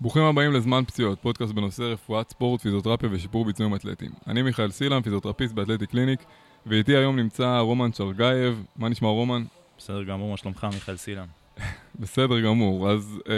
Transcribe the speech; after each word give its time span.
ברוכים 0.00 0.22
הבאים 0.22 0.52
לזמן 0.52 0.84
פציעות, 0.86 1.18
פודקאסט 1.20 1.52
בנושא 1.52 1.82
רפואת 1.82 2.30
ספורט, 2.30 2.60
פיזיותרפיה 2.60 3.08
ושיפור 3.12 3.44
ביצועים 3.44 3.74
אתלטיים. 3.74 4.10
אני 4.26 4.42
מיכאל 4.42 4.70
סילם, 4.70 5.02
פיזיותרפיסט 5.02 5.54
באתלטי 5.54 5.86
קליניק, 5.86 6.24
ואיתי 6.66 6.96
היום 6.96 7.16
נמצא 7.16 7.58
רומן 7.58 7.92
שרגייב. 7.92 8.64
מה 8.76 8.88
נשמע 8.88 9.08
רומן? 9.08 9.44
בסדר 9.78 10.02
גמור, 10.02 10.30
מה 10.30 10.36
שלומך 10.36 10.66
מיכאל 10.74 10.96
סילם? 10.96 11.26
בסדר 12.00 12.40
גמור. 12.40 12.90
אז 12.90 13.20
אה, 13.28 13.34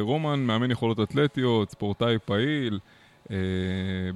רומן 0.00 0.40
מאמן 0.40 0.70
יכולות 0.70 1.00
אתלטיות, 1.00 1.70
ספורטאי 1.70 2.16
פעיל, 2.24 2.78
אה, 3.30 3.36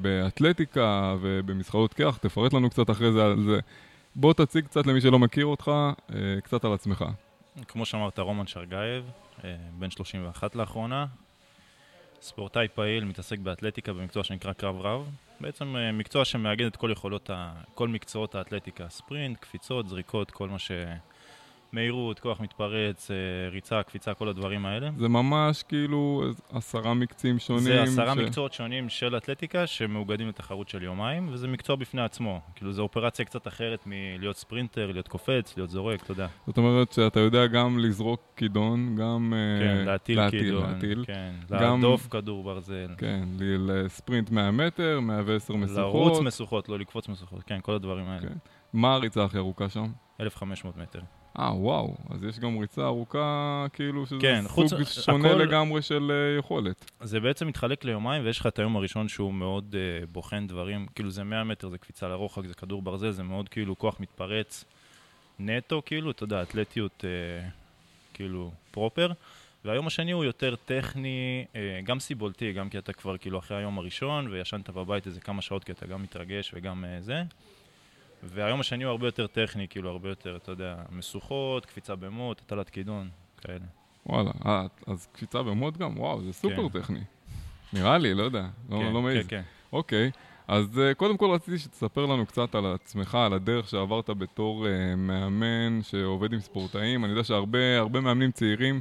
באתלטיקה 0.01 1.17
ובמשחקות 1.21 1.95
קרח, 1.95 2.17
תפרט 2.17 2.53
לנו 2.53 2.71
קצת 2.71 2.91
אחרי 2.91 3.13
זה 3.13 3.25
על 3.25 3.43
זה. 3.43 3.59
בוא 4.17 4.33
תציג 4.33 4.65
קצת 4.65 4.87
למי 4.87 5.01
שלא 5.01 5.19
מכיר 5.19 5.47
אותך, 5.47 5.71
אה, 6.15 6.41
קצת 6.43 6.65
על 6.65 6.73
עצמך. 6.73 7.05
כמו 7.69 7.87
שאמרת, 7.87 8.19
רומן 8.19 8.47
שרגייב, 8.47 9.05
אה, 9.45 9.57
בן 9.79 9.91
31 9.91 10.57
לאחרונה, 10.57 11.07
ספורטאי 12.23 12.69
פעיל, 12.69 13.05
מתעסק 13.05 13.39
באתלטיקה 13.39 13.93
במקצוע 13.93 14.25
שנקרא 14.25 14.53
קרב 14.53 14.81
רב. 14.81 15.11
בעצם 15.41 15.77
אה, 15.77 15.93
מקצוע 15.93 16.25
שמאגד 16.25 16.67
את 16.67 16.77
כל 16.77 16.91
יכולות, 16.93 17.31
ה... 17.31 17.53
כל 17.75 17.89
מקצועות 17.89 18.35
האתלטיקה, 18.35 18.89
ספרינט, 18.89 19.39
קפיצות, 19.39 19.89
זריקות, 19.89 20.31
כל 20.31 20.49
מה 20.49 20.59
ש... 20.59 20.71
מהירות, 21.73 22.21
כוח 22.21 22.41
מתפרץ, 22.41 23.11
אה, 23.11 23.17
ריצה, 23.51 23.83
קפיצה, 23.83 24.15
כל 24.15 24.29
הדברים 24.29 24.67
האלה. 24.67 24.91
זה 24.99 25.09
ממש 25.09 25.63
כאילו 25.63 26.23
עשרה 26.51 26.95
מקצים 26.95 27.39
שונים. 27.39 27.63
זה 27.63 27.83
עשרה 27.83 28.15
ש... 28.15 28.19
מקצועות 28.19 28.53
שונים 28.53 28.89
של 28.89 29.17
אתלטיקה 29.17 29.67
שמאוגדים 29.67 30.29
לתחרות 30.29 30.69
של 30.69 30.83
יומיים, 30.83 31.29
וזה 31.33 31.49
מקצוע 31.49 31.77
בפני 31.77 32.03
עצמו. 32.03 32.41
כאילו 32.55 32.73
זו 32.73 32.83
אופרציה 32.83 33.25
קצת 33.25 33.47
אחרת 33.47 33.85
מלהיות 33.87 34.37
ספרינטר, 34.37 34.93
להיות 34.93 35.09
קופץ, 35.09 35.57
להיות 35.57 35.71
זורק, 35.71 36.03
אתה 36.03 36.13
יודע. 36.13 36.27
זאת 36.47 36.59
אומרת 36.59 36.93
שאתה 36.93 37.21
יודע 37.21 37.47
גם 37.47 37.79
לזרוק 37.79 38.21
כידון, 38.37 38.97
גם... 38.97 39.35
אה, 39.37 39.67
כן, 39.67 39.87
להטיל, 39.87 40.19
להטיל 40.19 40.41
כידון. 40.41 40.71
להטיל. 40.73 41.05
כן, 41.07 41.33
גם... 41.51 41.81
להדוף 41.81 42.09
כדור 42.11 42.45
ברזל. 42.45 42.89
כן, 42.99 43.25
לספרינט 43.39 44.31
100 44.31 44.51
מטר, 44.51 45.01
110 45.01 45.57
משוכות. 45.57 45.79
לרוץ 45.79 46.21
משוכות, 46.21 46.69
לא 46.69 46.79
לקפוץ 46.79 47.09
משוכות, 47.09 47.43
כן, 47.43 47.59
כל 47.63 47.75
הדברים 47.75 48.09
האלה. 48.09 48.29
כן. 48.29 48.37
מה 48.73 48.95
הריצה 48.95 49.25
הכי 49.25 49.39
ארוכה 49.39 49.69
שם? 49.69 49.93
1,500 50.21 50.77
מטר. 50.77 51.01
אה, 51.39 51.55
וואו, 51.55 51.97
אז 52.11 52.25
יש 52.25 52.39
גם 52.39 52.59
ריצה 52.59 52.85
ארוכה, 52.85 53.67
כאילו, 53.73 54.07
שזה 54.07 54.17
כן, 54.21 54.43
סוג 54.43 54.51
חוץ, 54.51 55.01
שונה 55.01 55.29
הכל, 55.29 55.39
לגמרי 55.39 55.83
של 55.83 56.11
uh, 56.11 56.39
יכולת. 56.39 56.91
זה 57.01 57.21
בעצם 57.21 57.47
מתחלק 57.47 57.85
ליומיים, 57.85 58.25
ויש 58.25 58.41
לך 58.41 58.47
את 58.47 58.59
היום 58.59 58.77
הראשון 58.77 59.09
שהוא 59.09 59.35
מאוד 59.35 59.75
uh, 59.75 60.07
בוחן 60.13 60.47
דברים, 60.47 60.87
כאילו 60.95 61.11
זה 61.11 61.25
100 61.25 61.45
מטר, 61.45 61.69
זה 61.69 61.79
קפיצה 61.79 62.09
לרוחק, 62.09 62.47
זה 62.47 62.55
כדור 62.55 62.83
ברזל, 62.83 63.11
זה 63.11 63.23
מאוד 63.23 63.49
כאילו 63.49 63.79
כוח 63.79 64.01
מתפרץ 64.01 64.65
נטו, 65.39 65.83
כאילו, 65.87 66.11
אתה 66.11 66.25
יודע, 66.25 66.43
אתלטיות 66.43 67.05
uh, 67.05 67.51
כאילו 68.15 68.51
פרופר. 68.71 69.13
והיום 69.65 69.87
השני 69.87 70.13
הוא 70.13 70.25
יותר 70.25 70.55
טכני, 70.57 71.45
uh, 71.53 71.57
גם 71.85 72.01
סיבולתי, 72.01 72.53
גם 72.53 72.71
כי 72.71 72.79
אתה 72.79 72.93
כבר 72.93 73.19
כאילו 73.19 73.39
אחרי 73.39 73.57
היום 73.57 73.79
הראשון, 73.79 74.29
וישנת 74.29 74.71
בבית 74.71 75.07
איזה 75.07 75.21
כמה 75.21 75.43
שעות, 75.43 75.65
כי 75.65 75.73
אתה 75.73 75.87
גם 75.87 76.03
מתרגש 76.03 76.51
וגם 76.55 76.85
uh, 76.85 77.03
זה. 77.03 77.23
והיום 78.23 78.61
השני 78.61 78.85
הוא 78.85 78.91
הרבה 78.91 79.07
יותר 79.07 79.27
טכני, 79.27 79.69
כאילו 79.69 79.91
הרבה 79.91 80.09
יותר, 80.09 80.37
אתה 80.37 80.53
יודע, 80.53 80.77
משוכות, 80.93 81.67
קפיצה 81.67 81.97
במוט, 81.97 82.41
הטלת 82.41 82.71
כידון, 82.71 83.09
כאלה. 83.41 83.65
וואלה, 84.07 84.31
אה, 84.47 84.67
אז 84.87 85.09
קפיצה 85.13 85.43
במוט 85.43 85.77
גם? 85.77 85.99
וואו, 85.99 86.23
זה 86.23 86.33
סופר 86.33 86.69
כן. 86.69 86.81
טכני. 86.81 87.01
נראה 87.73 87.99
לי, 87.99 88.15
לא 88.15 88.23
יודע, 88.23 88.47
לא, 88.71 88.79
כן, 88.79 88.93
לא 88.93 89.03
מעז. 89.03 89.17
כן, 89.17 89.23
כן. 89.29 89.43
אוקיי, 89.73 90.11
אז 90.49 90.79
uh, 90.79 90.95
קודם 90.95 91.17
כל 91.17 91.31
רציתי 91.31 91.59
שתספר 91.59 92.07
לנו 92.07 92.27
קצת 92.27 92.55
על 92.55 92.67
עצמך, 92.67 93.15
על 93.15 93.33
הדרך 93.33 93.69
שעברת 93.69 94.11
בתור 94.11 94.67
uh, 94.67 94.97
מאמן 94.97 95.83
שעובד 95.83 96.33
עם 96.33 96.41
ספורטאים. 96.41 97.05
אני 97.05 97.13
יודע 97.13 97.25
שהרבה 97.25 98.01
מאמנים 98.01 98.31
צעירים, 98.31 98.81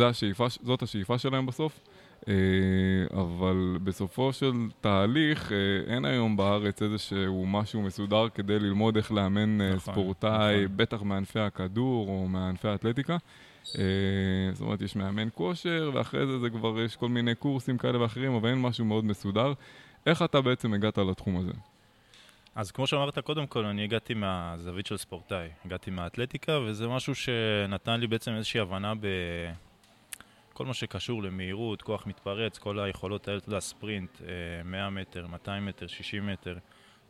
השאיפה, 0.00 0.46
זאת 0.62 0.82
השאיפה 0.82 1.18
שלהם 1.18 1.46
בסוף. 1.46 1.80
אה, 2.28 3.20
אבל 3.20 3.78
בסופו 3.84 4.32
של 4.32 4.52
תהליך 4.80 5.52
אה, 5.52 5.94
אין 5.94 6.04
היום 6.04 6.36
בארץ 6.36 6.82
איזשהו 6.82 7.46
משהו 7.46 7.82
מסודר 7.82 8.28
כדי 8.28 8.58
ללמוד 8.58 8.96
איך 8.96 9.12
לאמן 9.12 9.60
אה, 9.60 9.74
נכון, 9.74 9.94
ספורטאי, 9.94 10.64
נכון. 10.64 10.76
בטח 10.76 11.02
מענפי 11.02 11.40
הכדור 11.40 12.08
או 12.08 12.28
מענפי 12.28 12.68
האתלטיקה. 12.68 13.16
זאת 14.52 14.60
אומרת, 14.60 14.82
יש 14.82 14.96
מאמן 14.96 15.28
כושר, 15.34 15.90
ואחרי 15.94 16.26
זה 16.26 16.38
זה 16.38 16.50
כבר 16.50 16.80
יש 16.80 16.96
כל 16.96 17.08
מיני 17.08 17.34
קורסים 17.34 17.78
כאלה 17.78 18.00
ואחרים, 18.00 18.34
אבל 18.34 18.48
אין 18.48 18.60
משהו 18.60 18.84
מאוד 18.84 19.04
מסודר. 19.04 19.52
איך 20.06 20.22
אתה 20.22 20.40
בעצם 20.40 20.74
הגעת 20.74 20.98
לתחום 20.98 21.36
הזה? 21.36 21.52
אז 22.54 22.70
כמו 22.70 22.86
שאמרת 22.86 23.18
קודם 23.18 23.46
כל, 23.46 23.64
אני 23.64 23.84
הגעתי 23.84 24.14
מהזווית 24.14 24.86
של 24.86 24.96
ספורטאי. 24.96 25.48
הגעתי 25.64 25.90
מהאתלטיקה, 25.90 26.58
וזה 26.66 26.88
משהו 26.88 27.14
שנתן 27.14 28.00
לי 28.00 28.06
בעצם 28.06 28.30
איזושהי 28.32 28.60
הבנה 28.60 28.94
ב... 28.94 29.06
כל 30.52 30.66
מה 30.66 30.74
שקשור 30.74 31.22
למהירות, 31.22 31.82
כוח 31.82 32.06
מתפרץ, 32.06 32.58
כל 32.58 32.80
היכולות 32.80 33.28
האלה, 33.28 33.38
אתה 33.38 33.48
יודע, 33.48 33.60
ספרינט, 33.60 34.20
100 34.64 34.84
אה, 34.84 34.90
מטר, 34.90 35.26
200 35.26 35.66
מטר, 35.66 35.86
60 35.86 36.26
מטר, 36.26 36.58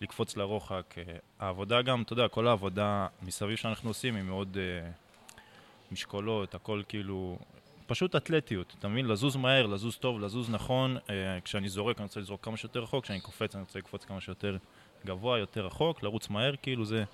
לקפוץ 0.01 0.37
לרוחק. 0.37 0.95
אה, 0.99 1.17
העבודה 1.39 1.83
גם, 1.83 2.03
אתה 2.03 2.13
יודע, 2.13 2.29
כל 2.29 2.47
העבודה 2.47 3.07
מסביב 3.23 3.57
שאנחנו 3.57 3.91
עושים 3.91 4.17
היא 4.17 4.23
מאוד 4.23 4.57
uh, 4.57 5.93
משקולות, 5.93 6.55
הכל 6.55 6.83
כאילו, 6.89 7.39
פשוט 7.87 8.17
אתלטיות, 8.17 8.75
אתה 8.79 8.89
מבין? 8.89 9.07
לזוז 9.07 9.37
מהר, 9.37 9.67
לזוז 9.67 9.97
טוב, 9.97 10.21
לזוז 10.21 10.51
נכון. 10.51 10.97
כשאני 11.45 11.69
זורק, 11.69 11.99
אני 11.99 12.05
רוצה 12.05 12.21
לזרוק 12.21 12.45
כמה 12.45 12.57
שיותר 12.57 12.81
רחוק, 12.81 13.05
כשאני 13.05 13.21
קופץ, 13.21 13.55
אני 13.55 13.63
רוצה 13.63 13.79
לקפוץ 13.79 14.05
כמה 14.05 14.21
שיותר 14.21 14.57
גבוה, 15.07 15.39
יותר 15.39 15.67
רחוק, 15.67 16.03
לרוץ 16.03 16.31
מהר, 16.31 16.55
כאילו 16.63 16.85
זה 16.85 17.05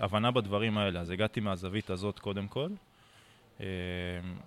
הבנה 0.00 0.30
בדברים 0.30 0.78
האלה. 0.78 1.00
אז 1.00 1.10
הגעתי 1.10 1.40
מהזווית 1.40 1.90
הזאת 1.90 2.18
קודם 2.18 2.48
כל. 2.48 2.68
אמ, 3.60 3.66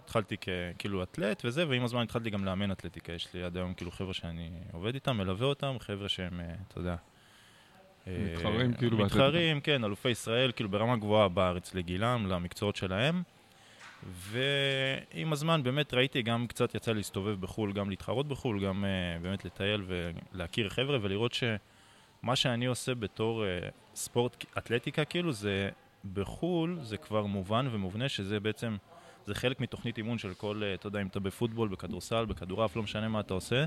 התחלתי 0.03 0.35
כאילו 0.77 1.03
אתלט 1.03 1.41
וזה, 1.45 1.67
ועם 1.67 1.83
הזמן 1.83 2.01
התחלתי 2.01 2.29
גם 2.29 2.45
לאמן 2.45 2.71
אתלטיקה. 2.71 3.13
יש 3.13 3.33
לי 3.33 3.43
עד 3.43 3.57
היום 3.57 3.73
כאילו 3.73 3.91
חבר'ה 3.91 4.13
שאני 4.13 4.49
עובד 4.71 4.93
איתם, 4.93 5.17
מלווה 5.17 5.47
אותם, 5.47 5.75
חבר'ה 5.79 6.09
שהם, 6.09 6.39
אה, 6.39 6.55
אתה 6.67 6.79
יודע... 6.79 6.95
אה, 8.07 8.31
מתחרים 8.33 8.73
כאילו 8.73 8.97
באתלטיקה. 8.97 9.25
מתחרים, 9.25 9.61
כן, 9.61 9.83
אלופי 9.83 10.09
ישראל, 10.09 10.51
כאילו 10.51 10.69
ברמה 10.69 10.97
גבוהה 10.97 11.29
בארץ 11.29 11.75
לגילם, 11.75 12.25
למקצועות 12.29 12.75
שלהם. 12.75 13.23
ועם 14.03 15.33
הזמן 15.33 15.63
באמת 15.63 15.93
ראיתי, 15.93 16.21
גם 16.21 16.47
קצת 16.47 16.75
יצא 16.75 16.91
להסתובב 16.91 17.41
בחו"ל, 17.41 17.73
גם 17.73 17.89
להתחרות 17.89 18.27
בחו"ל, 18.27 18.65
גם 18.65 18.85
uh, 18.85 19.23
באמת 19.23 19.45
לטייל 19.45 19.83
ולהכיר 19.87 20.69
חבר'ה 20.69 20.97
ולראות 21.01 21.33
שמה 21.33 22.35
שאני 22.35 22.65
עושה 22.65 22.95
בתור 22.95 23.43
uh, 23.43 23.71
ספורט 23.95 24.45
אתלטיקה, 24.57 25.05
כאילו 25.05 25.31
זה 25.31 25.69
בחו"ל, 26.13 26.77
זה 26.81 26.97
כבר 26.97 27.25
מובן 27.25 27.67
ומובנה 27.71 28.09
שזה 28.09 28.39
בעצם 28.39 28.77
זה 29.27 29.35
חלק 29.35 29.59
מתוכנית 29.59 29.97
אימון 29.97 30.17
של 30.17 30.33
כל, 30.33 30.61
אה, 30.63 30.73
אתה 30.73 30.87
יודע, 30.87 31.01
אם 31.01 31.07
אתה 31.07 31.19
בפוטבול, 31.19 31.69
בכדורסל, 31.69 32.25
בכדורעף, 32.25 32.75
לא 32.75 32.83
משנה 32.83 33.07
מה 33.07 33.19
אתה 33.19 33.33
עושה, 33.33 33.65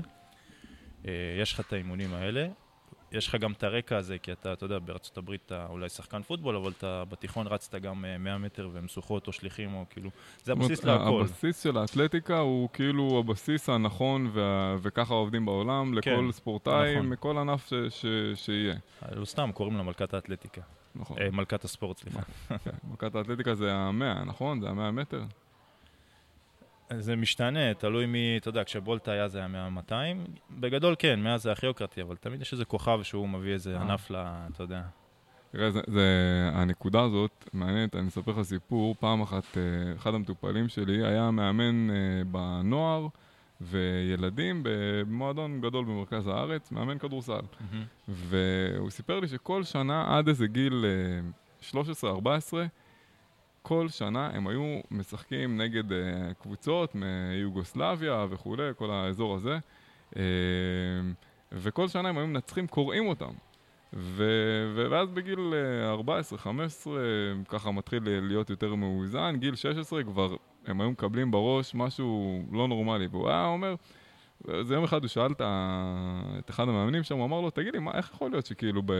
אה, 1.07 1.11
יש 1.41 1.53
לך 1.53 1.59
את 1.59 1.73
האימונים 1.73 2.13
האלה. 2.13 2.47
יש 3.11 3.27
לך 3.27 3.35
גם 3.35 3.51
את 3.51 3.63
הרקע 3.63 3.97
הזה, 3.97 4.17
כי 4.17 4.31
אתה, 4.31 4.53
אתה 4.53 4.65
יודע, 4.65 4.79
בארצות 4.79 5.17
הברית 5.17 5.41
אתה 5.45 5.65
אולי 5.69 5.89
שחקן 5.89 6.21
פוטבול, 6.21 6.55
אבל 6.55 6.71
אתה 6.77 7.03
בתיכון 7.09 7.47
רצת 7.47 7.75
גם 7.75 8.01
100 8.19 8.33
אה, 8.33 8.37
מטר 8.37 8.69
ומשוכות 8.73 9.27
או 9.27 9.31
שליחים, 9.31 9.73
או 9.73 9.85
כאילו, 9.89 10.09
זה 10.43 10.51
הבסיס 10.51 10.83
להכל. 10.83 11.21
הבסיס 11.21 11.63
של 11.63 11.77
האתלטיקה 11.77 12.39
הוא 12.39 12.69
כאילו 12.73 13.19
הבסיס 13.19 13.69
הנכון, 13.69 14.29
וה... 14.33 14.75
וככה 14.81 15.13
עובדים 15.13 15.45
בעולם, 15.45 15.93
לכל 15.93 16.09
כן, 16.09 16.31
ספורטאי, 16.31 16.95
נכון. 16.95 17.09
מכל 17.09 17.37
ענף 17.37 17.69
ש... 17.69 17.73
ש... 17.89 18.05
שיהיה. 18.35 18.75
לא 19.11 19.25
סתם, 19.25 19.49
קוראים 19.53 19.77
לה 19.77 19.83
מלכת 19.83 20.13
האתלטיקה. 20.13 20.61
נכון. 20.95 21.17
אה, 21.19 21.29
מלכת 21.31 21.63
הספורט, 21.63 21.97
סליחה. 21.97 22.21
כן, 22.63 22.71
מלכת 22.89 23.15
האתלטיקה 23.15 23.55
זה 23.55 23.73
המאה, 23.73 24.23
נכון? 24.23 24.61
זה 24.61 24.69
המאה 24.69 24.91
מטר? 24.91 25.23
זה 26.99 27.15
משתנה, 27.15 27.73
תלוי 27.73 28.05
מי, 28.05 28.37
אתה 28.37 28.49
יודע, 28.49 28.63
כשבולט 28.63 29.07
היה 29.07 29.27
זה 29.27 29.37
היה 29.37 29.47
100 29.47 29.69
200 29.69 30.25
בגדול 30.51 30.95
כן, 30.99 31.19
100 31.19 31.37
זה 31.37 31.51
הכי 31.51 31.65
יוקרתי, 31.65 32.01
אבל 32.01 32.15
תמיד 32.15 32.41
יש 32.41 32.53
איזה 32.53 32.65
כוכב 32.65 32.99
שהוא 33.03 33.29
מביא 33.29 33.53
איזה 33.53 33.75
אה. 33.75 33.81
ענף 33.81 34.11
ל... 34.11 34.15
אתה 34.53 34.63
יודע. 34.63 34.81
תראה, 35.51 35.71
זה, 35.71 35.79
זה, 35.87 36.05
הנקודה 36.53 37.03
הזאת 37.03 37.49
מעניינת, 37.53 37.95
אני 37.95 38.07
אספר 38.07 38.31
לך 38.31 38.41
סיפור. 38.41 38.95
פעם 38.99 39.21
אחת, 39.21 39.57
אה, 39.57 39.61
אחד 39.95 40.13
המטופלים 40.13 40.69
שלי 40.69 41.05
היה 41.05 41.31
מאמן 41.31 41.89
אה, 41.89 41.95
בנוער 42.31 43.07
וילדים 43.61 44.63
במועדון 44.63 45.61
גדול 45.61 45.85
במרכז 45.85 46.27
הארץ, 46.27 46.71
מאמן 46.71 46.97
כדורסל. 46.97 47.33
Mm-hmm. 47.33 47.75
והוא 48.07 48.89
סיפר 48.89 49.19
לי 49.19 49.27
שכל 49.27 49.63
שנה, 49.63 50.17
עד 50.17 50.27
איזה 50.27 50.47
גיל 50.47 50.85
13-14, 51.71 51.73
כל 53.61 53.89
שנה 53.89 54.29
הם 54.33 54.47
היו 54.47 54.79
משחקים 54.91 55.61
נגד 55.61 55.91
uh, 55.91 55.95
קבוצות 56.41 56.95
מיוגוסלביה 56.95 58.25
וכולי, 58.29 58.63
כל 58.77 58.91
האזור 58.91 59.35
הזה, 59.35 59.57
uh, 60.13 60.17
וכל 61.51 61.87
שנה 61.87 62.09
הם 62.09 62.17
היו 62.17 62.27
מנצחים, 62.27 62.67
קוראים 62.67 63.07
אותם. 63.07 63.31
ו- 63.93 64.87
ואז 64.91 65.11
בגיל 65.11 65.53
14-15 66.45 66.47
אה, 66.47 66.93
ככה 67.47 67.71
מתחיל 67.71 68.03
להיות 68.05 68.49
יותר 68.49 68.75
מאוזן, 68.75 69.35
גיל 69.39 69.55
16 69.55 70.03
כבר 70.03 70.35
הם 70.67 70.81
היו 70.81 70.91
מקבלים 70.91 71.31
בראש 71.31 71.75
משהו 71.75 72.41
לא 72.51 72.67
נורמלי, 72.67 73.07
והוא 73.07 73.29
היה 73.29 73.45
אומר, 73.45 73.75
זה 74.61 74.73
יום 74.73 74.83
אחד 74.83 75.01
הוא 75.01 75.07
שאל 75.07 75.31
את 76.39 76.49
אחד 76.49 76.63
המאמנים 76.63 77.03
שם, 77.03 77.17
הוא 77.17 77.25
אמר 77.25 77.41
לו, 77.41 77.49
תגיד 77.49 77.73
לי, 77.73 77.79
מה, 77.79 77.91
איך 77.91 78.11
יכול 78.13 78.31
להיות 78.31 78.45
שכאילו 78.45 78.81
ב... 78.85 78.91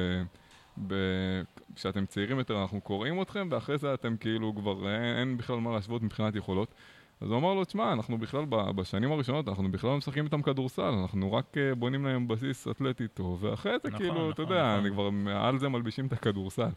כשאתם 1.76 2.06
צעירים 2.06 2.38
יותר 2.38 2.62
אנחנו 2.62 2.82
קוראים 2.82 3.22
אתכם, 3.22 3.48
ואחרי 3.52 3.78
זה 3.78 3.94
אתם 3.94 4.18
כאילו 4.18 4.56
כבר, 4.56 4.90
אין, 4.90 5.18
אין 5.18 5.38
בכלל 5.38 5.56
מה 5.56 5.72
להשוות 5.72 6.02
מבחינת 6.02 6.36
יכולות. 6.36 6.74
אז 7.22 7.30
הוא 7.30 7.38
אמר 7.38 7.54
לו, 7.54 7.66
תשמע, 7.66 7.94
אנחנו 7.94 8.18
בכלל, 8.18 8.46
בשנים 8.50 9.12
הראשונות, 9.12 9.48
אנחנו 9.48 9.72
בכלל 9.72 9.90
לא 9.90 9.98
משחקים 9.98 10.26
איתם 10.26 10.42
כדורסל, 10.42 10.82
אנחנו 10.82 11.34
רק 11.34 11.58
אה, 11.58 11.76
בונים 11.76 12.06
להם 12.06 12.28
בסיס 12.28 12.68
אתלטי 12.68 13.08
טוב, 13.08 13.44
ואחרי 13.44 13.72
זה, 13.84 13.90
נכון, 13.90 14.00
כאילו, 14.00 14.14
נכון, 14.14 14.32
אתה 14.32 14.42
יודע, 14.42 14.64
נכון. 14.64 14.86
אני 14.86 14.90
כבר 14.90 15.10
מעל 15.10 15.60
זה 15.60 15.70
מלבישים 15.70 16.08
את 16.08 16.14
הכדורסל. 16.14 16.70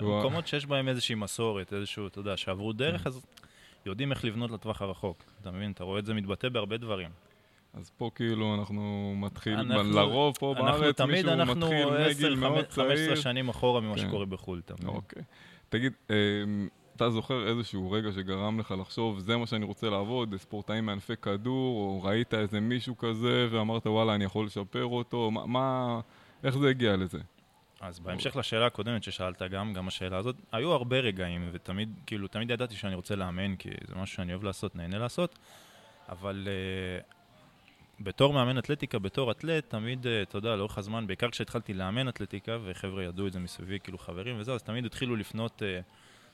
מקומות 0.00 0.46
שיש 0.46 0.66
בהם 0.66 0.88
איזושהי 0.88 1.14
מסורת, 1.14 1.72
איזשהו, 1.72 2.06
אתה 2.06 2.18
יודע, 2.18 2.36
שעברו 2.36 2.72
דרך, 2.72 3.02
כן. 3.02 3.08
אז 3.08 3.26
יודעים 3.86 4.12
איך 4.12 4.24
לבנות 4.24 4.50
לטווח 4.50 4.82
הרחוק. 4.82 5.24
אתה 5.42 5.50
מבין? 5.50 5.70
אתה 5.70 5.84
רואה 5.84 5.98
את 5.98 6.06
זה 6.06 6.14
מתבטא 6.14 6.48
בהרבה 6.48 6.76
דברים. 6.76 7.10
אז 7.76 7.90
פה 7.96 8.10
כאילו 8.14 8.54
אנחנו 8.54 9.14
מתחיל, 9.16 9.58
אנחנו, 9.58 9.92
לרוב 9.92 10.36
פה 10.38 10.54
בארץ 10.58 11.00
מישהו 11.00 11.28
אנחנו 11.28 11.54
מתחיל 11.54 11.86
מגיל 12.10 12.34
מאוד 12.34 12.64
צעיר. 12.64 12.88
15 12.88 13.16
שנים 13.16 13.48
אחורה 13.48 13.80
ממה 13.80 13.94
כן. 13.94 14.00
שקורה 14.00 14.26
בחו"ל, 14.26 14.62
מבין? 14.70 14.88
אוקיי. 14.88 15.22
תגיד, 15.68 15.92
אמ, 16.10 16.68
אתה 16.96 17.10
זוכר 17.10 17.48
איזשהו 17.48 17.90
רגע 17.90 18.12
שגרם 18.12 18.60
לך 18.60 18.74
לחשוב, 18.80 19.18
זה 19.18 19.36
מה 19.36 19.46
שאני 19.46 19.64
רוצה 19.64 19.90
לעבוד, 19.90 20.34
ספורטאים 20.36 20.86
מענפי 20.86 21.16
כדור, 21.16 21.80
או 21.80 22.02
ראית 22.02 22.34
איזה 22.34 22.60
מישהו 22.60 22.98
כזה 22.98 23.48
ואמרת, 23.50 23.86
וואלה, 23.86 24.14
אני 24.14 24.24
יכול 24.24 24.46
לשפר 24.46 24.84
אותו, 24.84 25.30
מה, 25.30 25.46
מה 25.46 26.00
איך 26.44 26.58
זה 26.58 26.68
הגיע 26.68 26.96
לזה? 26.96 27.18
אז 27.80 27.98
בהמשך 28.00 28.36
לשאלה 28.36 28.66
הקודמת 28.66 29.02
ששאלת 29.02 29.42
גם, 29.42 29.72
גם 29.72 29.88
השאלה 29.88 30.16
הזאת, 30.16 30.36
היו 30.52 30.72
הרבה 30.72 30.98
רגעים, 30.98 31.48
ותמיד, 31.52 31.88
כאילו, 32.06 32.28
תמיד 32.28 32.50
ידעתי 32.50 32.74
שאני 32.74 32.94
רוצה 32.94 33.16
לאמן, 33.16 33.56
כי 33.56 33.70
זה 33.88 33.94
משהו 33.94 34.16
שאני 34.16 34.32
אוהב 34.32 34.44
לעשות, 34.44 34.76
נהנה 34.76 34.98
לעשות, 34.98 35.38
אבל 36.08 36.48
uh, 36.48 37.15
בתור 38.00 38.32
מאמן 38.32 38.58
אתלטיקה, 38.58 38.98
בתור 38.98 39.30
אתלט, 39.30 39.70
תמיד, 39.70 40.06
uh, 40.06 40.08
אתה 40.22 40.38
יודע, 40.38 40.56
לאורך 40.56 40.78
הזמן, 40.78 41.06
בעיקר 41.06 41.30
כשהתחלתי 41.30 41.74
לאמן 41.74 42.08
אתלטיקה, 42.08 42.58
וחבר'ה 42.64 43.04
ידעו 43.04 43.26
את 43.26 43.32
זה 43.32 43.38
מסביבי, 43.38 43.80
כאילו 43.80 43.98
חברים 43.98 44.36
וזה, 44.38 44.52
אז 44.52 44.62
תמיד 44.62 44.84
התחילו 44.84 45.16
לפנות... 45.16 45.62
Uh, 45.62 45.82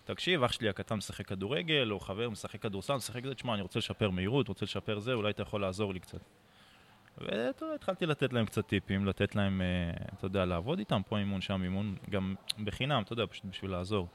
תקשיב, 0.05 0.43
אח 0.43 0.53
שלי 0.53 0.69
הקטן 0.69 0.95
משחק 0.95 1.27
כדורגל, 1.27 1.93
או 1.93 2.01
חבר 2.01 2.31
משחק 2.31 2.63
כדורסל, 2.63 2.95
משחק 2.95 3.25
זה, 3.25 3.35
תשמע, 3.35 3.55
אני 3.55 3.63
רוצה 3.63 3.79
לשפר 3.79 4.11
מהירות, 4.11 4.49
רוצה 4.49 4.65
לשפר 4.65 4.99
זה, 4.99 5.13
אולי 5.13 5.31
אתה 5.31 5.43
יכול 5.43 5.61
לעזור 5.61 5.93
לי 5.95 6.01
קצת. 6.01 6.21
ואתה 7.19 7.65
יודע, 7.65 7.75
התחלתי 7.75 8.07
לתת 8.07 8.33
להם 8.33 8.47
קצת 8.47 8.67
טיפים, 8.67 9.07
לתת 9.07 9.37
להם, 9.37 9.63
אה, 9.63 10.05
אתה 10.19 10.27
יודע, 10.27 10.45
לעבוד 10.45 10.79
איתם, 10.79 11.01
פה 11.09 11.19
אימון, 11.19 11.41
שם 11.41 11.63
אימון, 11.63 11.97
גם 12.11 12.35
בחינם, 12.65 13.03
אתה 13.03 13.13
יודע, 13.13 13.27
פשוט 13.27 13.45
בשביל 13.45 13.71
לעזור. 13.71 14.09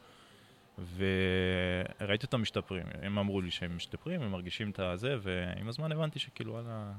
וראיתי 0.77 2.25
אותם 2.25 2.41
משתפרים, 2.41 2.85
הם 3.01 3.17
אמרו 3.17 3.41
לי 3.41 3.51
שהם 3.51 3.75
משתפרים, 3.75 4.21
הם 4.21 4.31
מרגישים 4.31 4.69
את 4.69 4.79
הזה, 4.79 5.15
ועם 5.21 5.67
הזמן 5.67 5.91
הבנתי 5.91 6.19
שכאילו, 6.19 6.53
וואלה... 6.53 6.91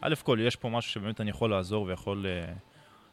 א' 0.00 0.14
כל, 0.22 0.38
יש 0.40 0.56
פה 0.56 0.68
משהו 0.68 0.92
שבאמת 0.92 1.20
אני 1.20 1.30
יכול 1.30 1.50
לעזור 1.50 1.84
ויכול 1.86 2.26
uh, 2.26 2.50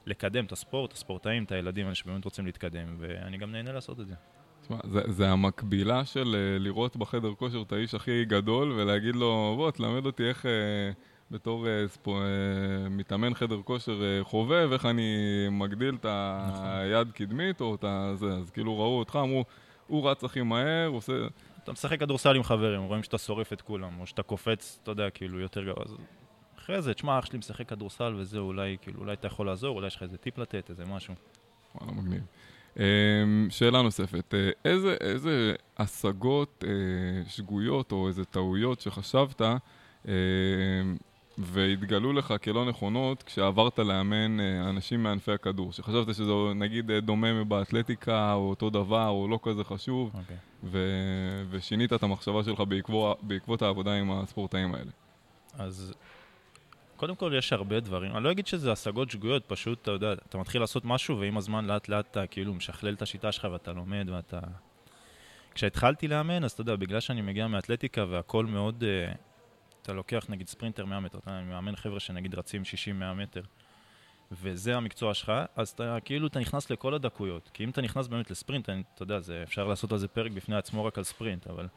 לקדם 0.05 0.45
את 0.45 0.51
הספורט, 0.51 0.93
הספורטאים, 0.93 1.43
את 1.43 1.51
הילדים 1.51 1.85
האלה 1.85 1.95
שבאמת 1.95 2.25
רוצים 2.25 2.45
להתקדם, 2.45 2.95
ואני 2.97 3.37
גם 3.37 3.51
נהנה 3.51 3.71
לעשות 3.71 3.99
את 3.99 4.07
זה. 4.07 4.13
תשמע, 4.61 4.77
זה, 4.83 5.01
זה 5.07 5.29
המקבילה 5.29 6.05
של 6.05 6.23
uh, 6.23 6.63
לראות 6.63 6.97
בחדר 6.97 7.33
כושר 7.33 7.61
את 7.61 7.71
האיש 7.71 7.95
הכי 7.95 8.25
גדול 8.25 8.71
ולהגיד 8.71 9.15
לו, 9.15 9.53
בוא, 9.57 9.71
תלמד 9.71 10.05
אותי 10.05 10.23
איך... 10.23 10.45
Uh, 10.45 10.47
בתור 11.31 11.65
uh, 11.65 11.87
ספו, 11.87 12.17
uh, 12.17 12.89
מתאמן 12.89 13.33
חדר 13.33 13.61
כושר 13.61 13.99
uh, 13.99 14.23
חובב, 14.23 14.69
איך 14.73 14.85
אני 14.85 15.17
מגדיל 15.51 15.95
את 15.95 16.05
היד 16.05 17.07
נכון. 17.07 17.11
קדמית 17.11 17.61
או 17.61 17.75
את 17.75 17.85
זה, 18.19 18.33
אז 18.33 18.51
כאילו 18.51 18.79
ראו 18.79 18.99
אותך, 18.99 19.19
אמרו, 19.21 19.45
הוא 19.87 20.09
רץ 20.09 20.23
הכי 20.23 20.41
מהר, 20.41 20.87
עושה... 20.87 21.13
אתה 21.63 21.71
משחק 21.71 21.99
כדורסל 21.99 22.35
עם 22.35 22.43
חברים, 22.43 22.81
רואים 22.81 23.03
שאתה 23.03 23.17
שורף 23.17 23.53
את 23.53 23.61
כולם, 23.61 23.99
או 23.99 24.07
שאתה 24.07 24.23
קופץ, 24.23 24.79
אתה 24.83 24.91
יודע, 24.91 25.09
כאילו, 25.09 25.39
יותר 25.39 25.63
גרוע. 25.63 25.85
אחרי 26.61 26.81
זה, 26.81 26.93
תשמע, 26.93 27.19
אח 27.19 27.25
שלי 27.25 27.37
משחק 27.37 27.69
כדורסל 27.69 28.15
וזה, 28.17 28.37
אולי, 28.37 28.77
כאילו, 28.81 28.99
אולי 28.99 29.13
אתה 29.13 29.27
יכול 29.27 29.45
לעזור, 29.45 29.75
אולי 29.75 29.87
יש 29.87 29.95
לך 29.95 30.03
איזה 30.03 30.17
טיפ 30.17 30.37
לתת, 30.37 30.69
איזה 30.69 30.85
משהו. 30.85 31.13
וואלה, 31.75 31.91
מגניב. 31.91 32.21
אמ, 32.77 33.47
שאלה 33.49 33.81
נוספת, 33.81 34.33
אה, 34.33 34.49
איזה, 34.65 34.95
איזה 35.01 35.53
השגות 35.77 36.63
אה, 36.67 37.29
שגויות 37.29 37.91
או 37.91 38.07
איזה 38.07 38.25
טעויות 38.25 38.81
שחשבת 38.81 39.41
אמ, 40.05 40.11
והתגלו 41.37 42.13
לך 42.13 42.33
כלא 42.43 42.65
נכונות 42.65 43.23
כשעברת 43.23 43.79
לאמן 43.79 44.39
אה, 44.39 44.69
אנשים 44.69 45.03
מענפי 45.03 45.31
הכדור, 45.31 45.73
שחשבת 45.73 46.15
שזה 46.15 46.31
נגיד 46.55 46.91
דומה 46.91 47.43
באתלטיקה 47.43 48.33
או 48.33 48.49
אותו 48.49 48.69
דבר 48.69 49.07
או 49.07 49.27
לא 49.27 49.39
כזה 49.43 49.63
חשוב, 49.63 50.11
okay. 50.13 50.17
אוקיי. 50.17 50.37
ו- 50.63 51.43
ושינית 51.49 51.93
את 51.93 52.03
המחשבה 52.03 52.43
שלך 52.43 52.59
בעקבות, 52.59 53.23
בעקבות 53.23 53.61
העבודה 53.61 53.93
עם 53.93 54.11
הספורטאים 54.11 54.75
האלה. 54.75 54.91
אז 55.53 55.93
קודם 57.01 57.15
כל 57.15 57.33
יש 57.37 57.53
הרבה 57.53 57.79
דברים, 57.79 58.15
אני 58.15 58.23
לא 58.23 58.31
אגיד 58.31 58.47
שזה 58.47 58.71
השגות 58.71 59.11
שגויות, 59.11 59.43
פשוט, 59.47 59.81
אתה 59.81 59.91
יודע, 59.91 60.13
אתה 60.13 60.37
מתחיל 60.37 60.61
לעשות 60.61 60.85
משהו 60.85 61.19
ועם 61.19 61.37
הזמן 61.37 61.65
לאט 61.65 61.89
לאט 61.89 62.07
אתה 62.11 62.27
כאילו 62.27 62.53
משכלל 62.53 62.93
את 62.93 63.01
השיטה 63.01 63.31
שלך 63.31 63.47
ואתה 63.51 63.73
לומד 63.73 64.09
ואתה... 64.09 64.39
כשהתחלתי 65.53 66.07
לאמן, 66.07 66.43
אז 66.43 66.51
אתה 66.51 66.61
יודע, 66.61 66.75
בגלל 66.75 66.99
שאני 66.99 67.21
מגיע 67.21 67.47
מאתלטיקה 67.47 68.05
והכל 68.09 68.45
מאוד... 68.45 68.83
Uh, 68.83 69.17
אתה 69.81 69.93
לוקח 69.93 70.25
נגיד 70.29 70.47
ספרינטר 70.47 70.85
100 70.85 70.99
מטר, 70.99 71.17
אתה 71.17 71.41
מאמן 71.41 71.75
חבר'ה 71.75 71.99
שנגיד 71.99 72.35
רצים 72.35 72.61
60-100 73.01 73.13
מטר, 73.15 73.41
וזה 74.31 74.77
המקצוע 74.77 75.13
שלך, 75.13 75.31
אז 75.55 75.69
אתה 75.69 75.97
כאילו 76.05 76.27
אתה 76.27 76.39
נכנס 76.39 76.69
לכל 76.69 76.93
הדקויות. 76.93 77.49
כי 77.53 77.63
אם 77.63 77.69
אתה 77.69 77.81
נכנס 77.81 78.07
באמת 78.07 78.31
לספרינט, 78.31 78.69
אני, 78.69 78.83
אתה 78.95 79.03
יודע, 79.03 79.19
זה, 79.19 79.43
אפשר 79.43 79.67
לעשות 79.67 79.91
על 79.91 79.97
זה 79.97 80.07
פרק 80.07 80.31
בפני 80.31 80.55
עצמו 80.55 80.85
רק 80.85 80.97
על 80.97 81.03
ספרינט, 81.03 81.47
אבל 81.47 81.67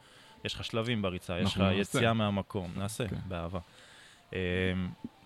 יש 0.43 0.53
לך 0.53 0.63
שלבים 0.65 1.01
בריצה, 1.01 1.39
יש 1.39 1.57
לך 1.57 1.63
יציאה 1.73 2.13
מהמקום, 2.13 2.71
נעשה, 2.75 3.05
okay. 3.05 3.09
כן. 3.09 3.19
באהבה. 3.27 3.59
אמ, 4.33 4.37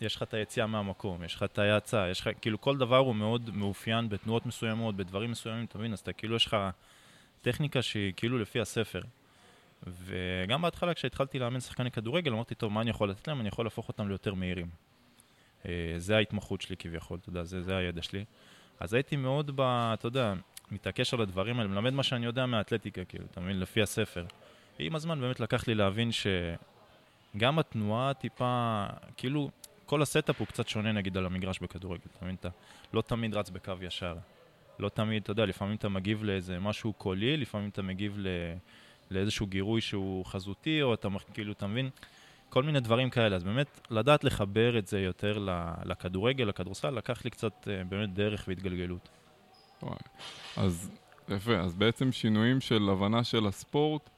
יש 0.01 0.15
לך 0.15 0.23
את 0.23 0.33
היציאה 0.33 0.67
מהמקום, 0.67 1.23
יש 1.23 1.35
לך 1.35 1.43
את 1.43 1.59
ההאצה, 1.59 2.09
יש 2.09 2.21
לך, 2.21 2.29
כאילו 2.41 2.61
כל 2.61 2.77
דבר 2.77 2.97
הוא 2.97 3.15
מאוד 3.15 3.49
מאופיין 3.53 4.09
בתנועות 4.09 4.45
מסוימות, 4.45 4.95
בדברים 4.95 5.31
מסוימים, 5.31 5.65
אתה 5.65 5.77
מבין? 5.77 5.93
אז 5.93 5.99
אתה 5.99 6.13
כאילו 6.13 6.35
יש 6.35 6.45
לך 6.45 6.57
טכניקה 7.41 7.81
שהיא 7.81 8.13
כאילו 8.15 8.37
לפי 8.37 8.59
הספר. 8.59 9.01
וגם 9.87 10.61
בהתחלה 10.61 10.93
כשהתחלתי 10.93 11.39
לאמן 11.39 11.59
שחקני 11.59 11.91
כדורגל, 11.91 12.33
אמרתי, 12.33 12.55
טוב, 12.55 12.71
מה 12.71 12.81
אני 12.81 12.89
יכול 12.89 13.09
לתת 13.09 13.27
להם? 13.27 13.39
אני 13.39 13.47
יכול 13.47 13.65
להפוך 13.65 13.87
אותם 13.87 14.07
ליותר 14.07 14.33
מהירים. 14.33 14.69
אה, 15.65 15.93
זה 15.97 16.15
ההתמחות 16.17 16.61
שלי 16.61 16.77
כביכול, 16.77 17.19
אתה 17.21 17.29
יודע, 17.29 17.43
זה, 17.43 17.61
זה 17.61 17.77
הידע 17.77 18.01
שלי. 18.01 18.25
אז 18.79 18.93
הייתי 18.93 19.15
מאוד, 19.15 19.51
ב, 19.55 19.61
אתה 19.93 20.07
יודע, 20.07 20.33
מתעקש 20.71 21.13
על 21.13 21.21
הדברים 21.21 21.59
האלה, 21.59 21.69
מלמד 21.69 21.93
מה 21.93 22.03
שאני 22.03 22.25
יודע 22.25 22.45
מהאתלטיקה, 22.45 23.05
כאילו, 23.05 23.25
אתה 23.31 23.39
מבין? 23.39 23.59
לפי 23.59 23.81
הספר. 23.81 24.25
עם 24.79 24.95
הזמן 24.95 25.21
באמת 25.21 25.39
לקח 25.39 25.67
לי 25.67 25.75
להבין 25.75 26.11
ש... 26.11 26.27
גם 27.37 27.59
התנועה 27.59 28.13
טיפה, 28.13 28.85
כאילו, 29.17 29.49
כל 29.85 30.01
ה 30.01 30.08
setup 30.08 30.39
הוא 30.39 30.47
קצת 30.47 30.67
שונה 30.67 30.91
נגיד 30.91 31.17
על 31.17 31.25
המגרש 31.25 31.59
בכדורגל, 31.59 32.03
אתה 32.15 32.25
מבין? 32.25 32.35
אתה 32.39 32.49
לא 32.93 33.01
תמיד 33.01 33.35
רץ 33.35 33.49
בקו 33.49 33.73
ישר. 33.81 34.15
לא 34.79 34.89
תמיד, 34.89 35.23
אתה 35.23 35.31
יודע, 35.31 35.45
לפעמים 35.45 35.75
אתה 35.75 35.89
מגיב 35.89 36.23
לאיזה 36.23 36.59
משהו 36.59 36.93
קולי, 36.93 37.37
לפעמים 37.37 37.69
אתה 37.69 37.81
מגיב 37.81 38.15
ל... 38.17 38.27
לאיזשהו 39.11 39.47
גירוי 39.47 39.81
שהוא 39.81 40.25
חזותי, 40.25 40.81
או 40.81 40.93
אתה 40.93 41.07
כאילו, 41.33 41.51
אתה 41.51 41.67
מבין? 41.67 41.89
כל 42.49 42.63
מיני 42.63 42.79
דברים 42.79 43.09
כאלה. 43.09 43.35
אז 43.35 43.43
באמת, 43.43 43.79
לדעת 43.89 44.23
לחבר 44.23 44.77
את 44.77 44.87
זה 44.87 44.99
יותר 44.99 45.47
לכדורגל, 45.85 46.43
לכדורסל, 46.43 46.89
לקח 46.89 47.25
לי 47.25 47.29
קצת 47.29 47.67
אה, 47.67 47.83
באמת 47.83 48.13
דרך 48.13 48.45
והתגלגלות. 48.47 49.09
אז 50.57 50.91
יפה, 51.29 51.59
אז 51.59 51.73
בעצם 51.73 52.11
שינויים 52.11 52.61
של 52.61 52.89
הבנה 52.91 53.23
של 53.23 53.47
הספורט, 53.47 54.09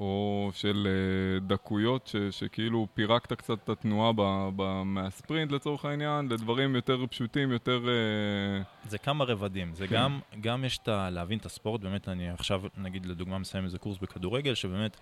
או 0.00 0.50
של 0.54 0.86
uh, 0.86 1.48
דקויות 1.48 2.06
ש, 2.06 2.16
שכאילו 2.16 2.86
פירקת 2.94 3.32
קצת 3.32 3.58
את 3.64 3.68
התנועה 3.68 4.12
ב, 4.16 4.48
ב, 4.56 4.82
מהספרינט 4.84 5.52
לצורך 5.52 5.84
העניין, 5.84 6.28
לדברים 6.28 6.74
יותר 6.74 7.06
פשוטים, 7.10 7.52
יותר... 7.52 7.80
Uh... 7.84 8.88
זה 8.88 8.98
כמה 8.98 9.24
רבדים. 9.24 9.74
זה 9.74 9.86
כן. 9.86 9.94
גם, 9.94 10.20
גם 10.40 10.64
יש 10.64 10.78
את 10.78 10.88
ה... 10.88 11.10
להבין 11.10 11.38
את 11.38 11.46
הספורט, 11.46 11.80
באמת 11.80 12.08
אני 12.08 12.30
עכשיו, 12.30 12.62
נגיד 12.76 13.06
לדוגמה, 13.06 13.38
מסיים 13.38 13.64
איזה 13.64 13.78
קורס 13.78 13.98
בכדורגל, 13.98 14.54
שבאמת... 14.54 14.96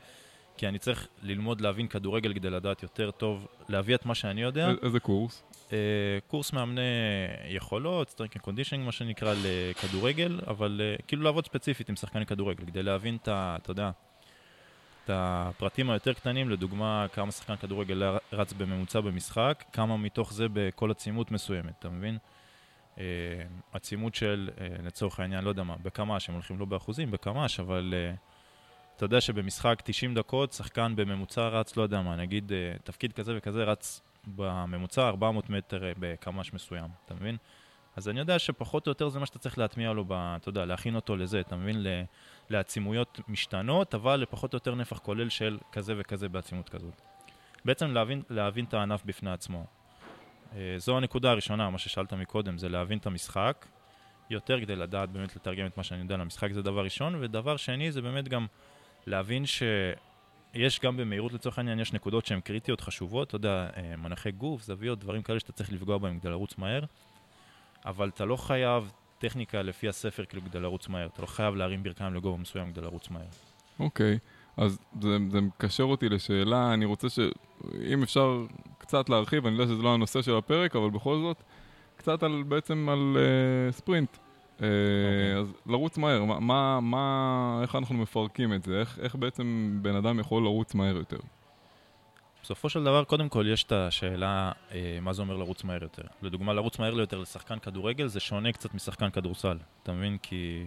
כי 0.57 0.69
אני 0.69 0.79
צריך 0.79 1.09
ללמוד 1.23 1.61
להבין 1.61 1.89
כדורגל 1.89 2.35
כדי 2.35 2.51
לדעת 2.51 2.83
יותר 2.83 3.11
טוב, 3.11 3.47
להביא 3.69 3.95
את 3.95 4.07
מה 4.07 4.15
שאני 4.15 4.43
יודע. 4.43 4.71
איזה 4.83 5.01
קורס? 5.01 5.43
Uh, 5.53 5.71
קורס 6.27 6.53
מאמני 6.53 6.81
יכולות, 7.49 8.11
strength 8.11 8.35
and 8.35 8.45
conditioning, 8.45 8.85
מה 8.85 8.93
שנקרא, 8.93 9.35
לכדורגל, 9.45 10.41
אבל 10.47 10.81
uh, 10.99 11.03
כאילו 11.03 11.23
לעבוד 11.23 11.47
ספציפית 11.47 11.89
עם 11.89 11.97
שחקני 11.97 12.27
כדורגל, 12.27 12.67
כדי 12.67 12.83
להבין 12.83 13.17
את 13.23 13.29
ה... 13.29 13.57
אתה 13.63 13.71
יודע, 13.71 13.91
הפרטים 15.13 15.91
היותר 15.91 16.13
קטנים, 16.13 16.51
לדוגמה, 16.51 17.07
כמה 17.13 17.33
שחקן 17.33 17.57
כדורגל 17.57 18.03
רץ 18.33 18.53
בממוצע 18.53 19.01
במשחק, 19.01 19.65
כמה 19.73 19.97
מתוך 19.97 20.33
זה 20.33 20.47
בכל 20.53 20.91
עצימות 20.91 21.31
מסוימת, 21.31 21.73
אתה 21.79 21.89
מבין? 21.89 22.19
Uh, 22.97 23.01
עצימות 23.73 24.15
של, 24.15 24.51
uh, 24.57 24.83
לצורך 24.83 25.21
העניין, 25.21 25.45
לא 25.45 25.49
יודע 25.49 25.63
מה, 25.63 25.77
בקמ"ש, 25.83 26.29
הם 26.29 26.35
הולכים 26.35 26.59
לא 26.59 26.65
באחוזים, 26.65 27.11
בקמ"ש, 27.11 27.61
אבל 27.61 27.95
uh, 27.95 28.17
אתה 28.97 29.05
יודע 29.05 29.21
שבמשחק 29.21 29.83
90 29.85 30.15
דקות, 30.15 30.53
שחקן 30.53 30.97
בממוצע 30.97 31.49
רץ, 31.49 31.77
לא 31.77 31.83
יודע 31.83 32.03
מה, 32.03 32.17
נגיד 32.17 32.53
תפקיד 32.85 33.13
כזה 33.13 33.33
וכזה 33.37 33.65
רץ 33.65 34.01
בממוצע 34.27 35.09
400 35.09 35.51
מטר 35.51 35.93
בקמ"ש 35.99 36.53
מסוים, 36.53 36.89
אתה 37.05 37.15
מבין? 37.15 37.37
אז 37.99 38.09
אני 38.09 38.21
יודע 38.21 38.39
שפחות 38.39 38.87
או 38.87 38.91
יותר 38.91 39.09
זה 39.09 39.19
מה 39.19 39.27
שאתה 39.27 39.39
צריך 39.39 39.59
להטמיע 39.59 39.93
לו, 39.93 40.05
ב, 40.05 40.13
אתה 40.13 40.49
יודע, 40.49 40.65
להכין 40.65 40.95
אותו 40.95 41.17
לזה, 41.17 41.41
אתה 41.41 41.57
מבין? 41.57 41.87
לעצימויות 42.51 43.21
משתנות, 43.29 43.95
אבל 43.95 44.17
לפחות 44.17 44.53
או 44.53 44.57
יותר 44.57 44.75
נפח 44.75 44.99
כולל 44.99 45.29
של 45.29 45.59
כזה 45.73 45.95
וכזה 45.99 46.29
בעצימות 46.29 46.69
כזאת. 46.69 47.01
בעצם 47.65 47.91
להבין, 47.91 48.23
להבין 48.31 48.65
את 48.65 48.75
הענף 48.75 49.03
בפני 49.05 49.31
עצמו. 49.31 49.65
אה, 50.57 50.75
זו 50.77 50.97
הנקודה 50.97 51.31
הראשונה, 51.31 51.71
מה 51.71 51.79
ששאלת 51.79 52.13
מקודם, 52.13 52.59
זה 52.59 52.69
להבין 52.69 52.99
את 52.99 53.07
המשחק 53.07 53.67
יותר 54.31 54.61
כדי 54.61 54.77
לדעת 54.77 55.11
באמת 55.11 55.37
לתרגם 55.37 55.67
את 55.67 55.77
מה 55.77 55.83
שאני 55.83 56.01
יודע 56.01 56.17
למשחק, 56.17 56.53
זה 56.53 56.63
דבר 56.63 56.85
ראשון, 56.85 57.15
ודבר 57.21 57.57
שני 57.57 57.93
זה 57.93 58.03
באמת 58.03 58.29
גם 58.29 58.47
להבין 59.07 59.47
ש... 59.47 59.63
יש 60.55 60.81
גם 60.81 60.97
במהירות 60.97 61.33
לצורך 61.33 61.59
העניין, 61.59 61.81
יש 61.81 61.93
נקודות 61.93 62.27
שהן 62.27 62.41
קריטיות, 62.41 62.81
חשובות, 62.81 63.29
אתה 63.29 63.37
יודע, 63.37 63.69
מנחי 63.99 64.31
גוף, 64.31 64.63
זוויות, 64.63 64.99
דברים 64.99 65.23
כאלה 65.23 65.41
שאתה 65.41 65.53
צריך 65.53 65.73
לפגוע 65.73 65.99
בהם 65.99 66.19
כדי 66.19 66.31
לרוץ 66.31 66.59
מהר, 66.59 66.85
אבל 67.87 68.09
אתה 68.09 68.25
לא 68.25 68.37
חייב 68.37 68.93
טכניקה 69.19 69.63
לפי 69.63 69.89
הספר 69.89 70.25
כאילו 70.25 70.43
כדי 70.45 70.61
לרוץ 70.61 70.89
מהר, 70.89 71.07
אתה 71.07 71.23
לא 71.23 71.27
חייב 71.27 71.55
להרים 71.55 71.83
ברכיים 71.83 72.15
לגובה 72.15 72.39
מסוים 72.39 72.73
כדי 72.73 72.81
לרוץ 72.81 73.11
מהר. 73.11 73.27
אוקיי, 73.81 74.15
okay. 74.15 74.63
אז 74.63 74.79
זה, 75.01 75.17
זה 75.31 75.41
מקשר 75.41 75.85
אותי 75.85 76.09
לשאלה, 76.09 76.75
אני 76.75 76.85
רוצה 76.85 77.09
ש... 77.09 77.19
אם 77.93 78.03
אפשר 78.03 78.45
קצת 78.79 79.09
להרחיב, 79.09 79.47
אני 79.47 79.55
יודע 79.55 79.67
שזה 79.67 79.83
לא 79.83 79.95
הנושא 79.95 80.23
של 80.23 80.37
הפרק, 80.37 80.77
אבל 80.77 80.91
בכל 80.91 81.19
זאת, 81.21 81.43
קצת 81.97 82.23
על, 82.23 82.43
בעצם 82.49 82.89
על 82.89 83.17
uh, 83.17 83.73
ספרינט. 83.73 84.17
Uh, 84.17 84.61
okay. 84.61 85.39
אז 85.39 85.53
לרוץ 85.67 85.99
מהר, 85.99 86.25
מה, 86.25 86.41
מה, 86.41 86.81
מה, 86.81 87.59
איך 87.63 87.75
אנחנו 87.77 87.95
מפרקים 87.95 88.55
את 88.55 88.63
זה? 88.63 88.81
איך, 88.81 88.99
איך 89.03 89.15
בעצם 89.15 89.79
בן 89.83 89.95
אדם 89.95 90.21
יכול 90.21 90.43
לרוץ 90.43 90.75
מהר 90.75 90.97
יותר? 90.97 91.19
בסופו 92.43 92.69
של 92.69 92.85
דבר, 92.85 93.05
קודם 93.05 93.29
כל 93.29 93.47
יש 93.49 93.65
את 93.65 93.73
השאלה 93.73 94.53
אה, 94.73 94.99
מה 95.03 95.13
זה 95.13 95.23
אומר 95.23 95.37
לרוץ 95.37 95.65
מהר 95.65 95.83
יותר. 95.83 96.03
לדוגמה, 96.23 96.53
לרוץ 96.53 96.79
מהר 96.79 96.99
יותר 96.99 97.19
לשחקן 97.19 97.59
כדורגל 97.59 98.07
זה 98.07 98.21
שונה 98.21 98.53
קצת 98.53 98.75
משחקן 98.75 99.11
כדורסל. 99.11 99.59
אתה 99.83 99.93
מבין? 99.93 100.19
כי 100.23 100.67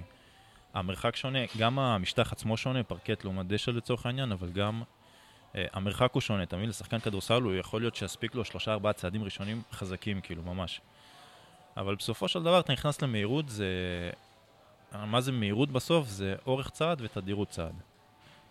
המרחק 0.73 1.15
שונה, 1.15 1.39
גם 1.57 1.79
המשטח 1.79 2.31
עצמו 2.31 2.57
שונה, 2.57 2.83
פרקט 2.83 3.23
לעומת 3.23 3.47
דשא 3.47 3.71
לצורך 3.71 4.05
העניין, 4.05 4.31
אבל 4.31 4.49
גם 4.49 4.83
אה, 5.55 5.65
המרחק 5.73 6.09
הוא 6.13 6.21
שונה. 6.21 6.43
אתה 6.43 6.57
מבין? 6.57 6.69
לשחקן 6.69 6.99
כדורסל 6.99 7.41
הוא 7.41 7.53
יכול 7.53 7.81
להיות 7.81 7.95
שיספיק 7.95 8.35
לו 8.35 8.45
שלושה 8.45 8.73
ארבעה 8.73 8.93
צעדים 8.93 9.23
ראשונים 9.23 9.61
חזקים, 9.71 10.21
כאילו, 10.21 10.43
ממש. 10.43 10.81
אבל 11.77 11.95
בסופו 11.95 12.27
של 12.27 12.43
דבר 12.43 12.59
אתה 12.59 12.73
נכנס 12.73 13.01
למהירות, 13.01 13.49
זה... 13.49 13.65
מה 15.05 15.21
זה 15.21 15.31
מהירות 15.31 15.71
בסוף? 15.71 16.07
זה 16.07 16.35
אורך 16.45 16.69
צעד 16.69 17.01
ותדירות 17.01 17.49
צעד. 17.49 17.90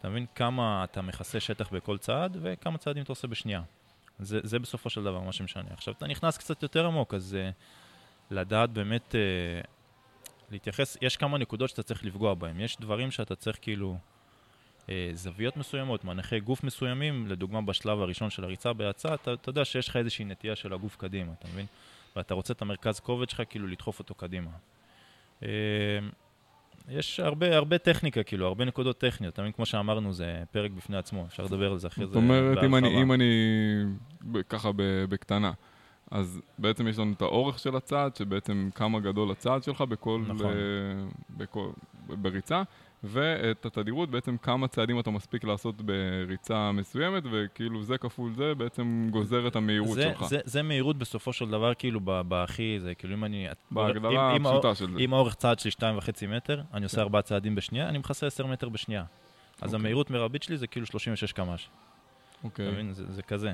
אתה 0.01 0.09
מבין 0.09 0.27
כמה 0.35 0.85
אתה 0.85 1.03
מכסה 1.03 1.41
שטח 1.41 1.73
בכל 1.73 1.99
צעד 1.99 2.37
וכמה 2.43 2.79
צעדים 2.79 3.03
אתה 3.03 3.13
עושה 3.13 3.29
בשנייה. 3.29 3.63
זה, 4.19 4.41
זה 4.43 4.59
בסופו 4.59 4.91
של 4.91 5.05
דבר 5.05 5.21
מה 5.21 5.33
שמשנה. 5.33 5.71
עכשיו 5.71 5.95
אתה 5.99 6.07
נכנס 6.07 6.39
קצת 6.39 6.63
יותר 6.63 6.87
עמוק, 6.87 7.15
אז 7.15 7.37
uh, 7.37 7.55
לדעת 8.35 8.71
באמת 8.71 9.15
uh, 9.15 9.67
להתייחס, 10.51 10.97
יש 11.03 11.17
כמה 11.17 11.39
נקודות 11.39 11.71
שאתה 11.71 11.83
צריך 11.83 12.05
לפגוע 12.05 12.35
בהן. 12.35 12.61
יש 12.61 12.77
דברים 12.81 13.11
שאתה 13.11 13.35
צריך 13.35 13.59
כאילו 13.63 13.97
uh, 14.87 14.89
זוויות 15.13 15.57
מסוימות, 15.57 16.05
מנחי 16.05 16.41
גוף 16.41 16.65
מסוימים, 16.65 17.27
לדוגמה 17.27 17.63
בשלב 17.63 18.01
הראשון 18.01 18.31
של 18.31 18.45
הריצה 18.45 18.73
בהאצה, 18.73 19.15
אתה, 19.15 19.33
אתה 19.33 19.49
יודע 19.49 19.65
שיש 19.65 19.89
לך 19.89 19.97
איזושהי 19.97 20.25
נטייה 20.25 20.57
של 20.57 20.73
הגוף 20.73 20.97
קדימה, 20.97 21.33
אתה 21.39 21.49
מבין? 21.49 21.67
ואתה 22.17 22.35
רוצה 22.35 22.53
את 22.53 22.63
המרכז 22.63 23.01
כובד 23.01 23.31
שלך 23.31 23.43
כאילו 23.49 23.67
לדחוף 23.67 23.99
אותו 23.99 24.15
קדימה. 24.15 24.51
Uh, 25.41 25.45
יש 26.89 27.21
הרבה, 27.21 27.57
הרבה 27.57 27.79
טכניקה, 27.79 28.23
כאילו, 28.23 28.47
הרבה 28.47 28.65
נקודות 28.65 28.99
טכניות. 28.99 29.35
תמיד 29.35 29.55
כמו 29.55 29.67
שאמרנו, 29.67 30.13
זה 30.13 30.43
פרק 30.51 30.71
בפני 30.71 30.97
עצמו, 30.97 31.25
אפשר 31.27 31.43
לדבר 31.43 31.73
על 31.73 31.79
זה 31.79 31.89
אחרי 31.89 32.07
זה. 32.07 32.13
זאת 32.13 32.17
אומרת, 32.17 32.65
אם 32.65 32.75
אני, 32.75 33.03
אם 33.03 33.13
אני 33.13 33.33
ככה 34.49 34.71
בקטנה, 35.09 35.53
אז 36.11 36.41
בעצם 36.59 36.89
יש 36.89 36.99
לנו 36.99 37.13
את 37.13 37.23
האורך 37.23 37.59
של 37.59 37.77
הצעד, 37.77 38.17
שבעצם 38.17 38.69
כמה 38.75 39.01
גדול 39.01 39.31
הצעד 39.31 39.63
שלך 39.63 39.81
בכל, 39.81 40.23
נכון. 40.29 40.53
uh, 40.53 41.37
בכל, 41.37 41.69
בריצה, 42.07 42.63
ואת 43.05 43.67
התדירות, 43.67 44.11
בעצם 44.11 44.37
כמה 44.37 44.69
צעדים 44.69 45.01
אתה 45.01 45.11
מספיק 45.11 45.45
לעשות 45.45 45.83
בריצה 45.83 46.73
מסוימת, 46.73 47.23
וכאילו 47.31 47.83
זה 47.83 47.99
כפול 47.99 48.33
זה 48.35 48.55
בעצם 48.55 49.09
גוזר 49.11 49.47
את 49.47 49.57
המהירות 49.57 49.95
זה, 49.95 50.03
שלך. 50.03 50.25
זה, 50.29 50.39
זה 50.45 50.63
מהירות 50.63 50.99
בסופו 50.99 51.33
של 51.33 51.49
דבר, 51.49 51.75
כאילו, 51.75 52.01
בהכי, 52.01 52.79
זה 52.81 52.95
כאילו 52.95 53.15
אם 53.15 53.25
אני... 53.25 53.47
בהגדרה 53.71 54.37
הפשוטה 54.37 54.75
של 54.75 54.93
זה. 54.93 54.99
אם 54.99 55.15
האורך 55.15 55.35
צעד 55.35 55.59
שלי 55.59 55.71
2.5 55.71 56.27
מטר, 56.29 56.63
אני 56.75 56.85
עושה 56.85 57.01
4 57.01 57.23
כן. 57.23 57.29
צעדים 57.29 57.55
בשנייה, 57.55 57.89
אני 57.89 57.99
מכסה 57.99 58.27
10 58.27 58.47
מטר 58.47 58.69
בשנייה. 58.69 59.05
אז 59.61 59.63
אוקיי. 59.63 59.75
המהירות 59.75 60.11
מרבית 60.11 60.43
שלי 60.43 60.57
זה 60.57 60.67
כאילו 60.67 60.87
36 60.87 61.33
קמ"ש. 61.33 61.69
אוקיי. 62.45 62.67
אתה 62.67 62.73
מבין? 62.73 62.93
זה, 62.93 63.13
זה 63.13 63.23
כזה. 63.23 63.53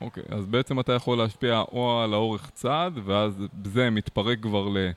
אוקיי, 0.00 0.22
אז 0.28 0.46
בעצם 0.46 0.80
אתה 0.80 0.92
יכול 0.92 1.18
להשפיע 1.18 1.60
או 1.60 2.00
על 2.02 2.14
האורך 2.14 2.50
צעד, 2.50 2.98
ואז 3.04 3.42
זה 3.64 3.90
מתפרק 3.90 4.38
כבר 4.42 4.68
ל... 4.68 4.90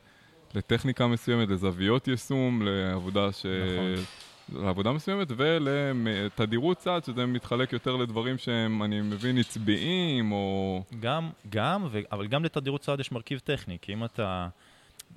לטכניקה 0.56 1.08
מסוימת, 1.08 1.50
לזוויות 1.50 2.08
יישום, 2.08 2.62
לעבודה 2.66 3.32
ש... 3.32 3.46
נכון. 3.46 4.06
לעבודה 4.54 4.92
מסוימת 4.92 5.27
ולתדירות 5.38 6.77
צעד, 6.77 7.04
שזה 7.04 7.25
מתחלק 7.25 7.74
יותר 7.74 7.96
לדברים 7.96 8.38
שהם, 8.38 8.84
אני 8.84 9.01
מבין, 9.01 9.38
עצביים 9.38 10.32
או... 10.32 10.84
גם, 11.00 11.30
גם, 11.50 11.88
ו... 11.92 12.00
אבל 12.12 12.27
גם 12.27 12.46
לתדירות 12.46 12.82
צעד 12.82 13.00
יש 13.00 13.12
מרכיב 13.12 13.39
טכני, 13.39 13.77
כי 13.82 13.94
אם 13.94 14.06
אתה, 14.06 14.48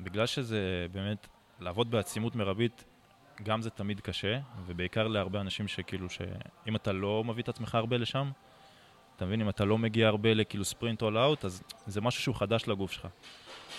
בגלל 0.01 0.27
שזה 0.27 0.87
באמת, 0.93 1.27
לעבוד 1.61 1.91
בעצימות 1.91 2.37
מרבית, 2.37 2.85
גם 3.43 3.63
זה 3.63 3.71
תמיד 3.71 4.01
קשה, 4.01 4.39
ובעיקר 4.67 5.09
להרבה 5.09 5.41
אנשים 5.41 5.69
שכאילו, 5.69 6.11
שאם 6.11 6.77
אתה 6.77 6.93
לא 6.93 7.25
מביא 7.25 7.43
את 7.43 7.49
עצמך 7.49 7.75
הרבה 7.75 7.97
לשם, 7.97 8.31
אתה 9.17 9.27
מבין, 9.27 9.41
אם 9.41 9.49
אתה 9.49 9.65
לא 9.65 9.79
מגיע 9.79 10.09
הרבה 10.09 10.35
לכאילו 10.35 10.65
ספרינט 10.65 11.03
אול 11.03 11.19
אאוט, 11.19 11.45
אז 11.45 11.63
זה 11.87 12.01
משהו 12.01 12.23
שהוא 12.23 12.35
חדש 12.35 12.69
לגוף 12.69 12.93
שלך. 12.93 13.07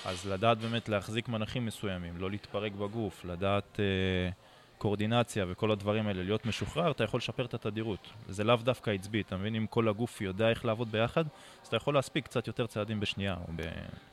אז 0.05 0.25
לדעת 0.25 0.57
באמת 0.57 0.89
להחזיק 0.89 1.29
מנחים 1.29 1.65
מסוימים, 1.65 2.13
לא 2.17 2.29
להתפרק 2.29 2.71
בגוף, 2.71 3.25
לדעת 3.25 3.79
אה, 3.79 4.29
קואורדינציה 4.81 5.45
וכל 5.49 5.71
הדברים 5.71 6.07
האלה, 6.07 6.23
להיות 6.23 6.45
משוחרר, 6.45 6.91
אתה 6.91 7.03
יכול 7.03 7.17
לשפר 7.17 7.45
את 7.45 7.53
התדירות. 7.53 8.09
זה 8.29 8.43
לאו 8.43 8.55
דווקא 8.55 8.91
עצבי, 8.91 9.21
אתה 9.21 9.37
מבין? 9.37 9.55
אם 9.55 9.65
כל 9.69 9.87
הגוף 9.87 10.21
יודע 10.21 10.49
איך 10.49 10.65
לעבוד 10.65 10.91
ביחד, 10.91 11.23
אז 11.61 11.67
אתה 11.67 11.75
יכול 11.75 11.93
להספיק 11.93 12.25
קצת 12.25 12.47
יותר 12.47 12.67
צעדים 12.67 12.99
בשנייה. 12.99 13.35
ב... 13.55 13.61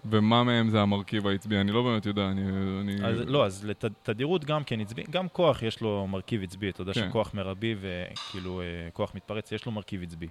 ומה 0.04 0.44
מהם 0.44 0.70
זה 0.70 0.80
המרכיב 0.80 1.26
העצבי? 1.26 1.56
אני 1.60 1.72
לא 1.72 1.82
באמת 1.82 2.06
יודע, 2.06 2.28
אני... 2.28 2.42
אני... 2.80 3.06
אז, 3.06 3.20
לא, 3.26 3.46
אז 3.46 3.64
לתדירות 3.64 4.44
גם 4.44 4.64
כן 4.64 4.80
עצבי, 4.80 5.02
גם 5.10 5.28
כוח 5.28 5.62
יש 5.62 5.80
לו 5.80 6.06
מרכיב 6.06 6.42
עצבי, 6.42 6.70
אתה 6.70 6.80
יודע 6.80 6.92
כן. 6.92 7.08
שכוח 7.08 7.34
מרבי 7.34 7.74
וכאילו 7.80 8.60
אה, 8.60 8.66
כוח 8.92 9.14
מתפרץ, 9.14 9.52
יש 9.52 9.66
לו 9.66 9.72
מרכיב 9.72 10.02
עצבי. 10.02 10.28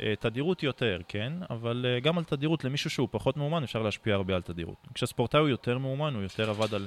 אה, 0.00 0.14
תדירות 0.20 0.62
יותר, 0.62 1.00
כן, 1.08 1.32
אבל 1.50 1.86
אה, 1.88 2.00
גם 2.00 2.18
על 2.18 2.24
תדירות 2.24 2.64
למישהו 2.64 2.90
שהוא 2.90 3.08
פחות 3.10 3.36
מאומן 3.36 3.62
אפשר 3.62 3.82
להשפיע 3.82 4.14
הרבה 4.14 4.34
על 4.34 4.42
תדירות. 4.42 4.76
כשספורטאי 4.94 5.40
הוא 5.40 5.48
יותר 5.48 5.78
מאומן, 5.78 6.14
הוא 6.14 6.22
יותר 6.22 6.50
עבד 6.50 6.74
על 6.74 6.86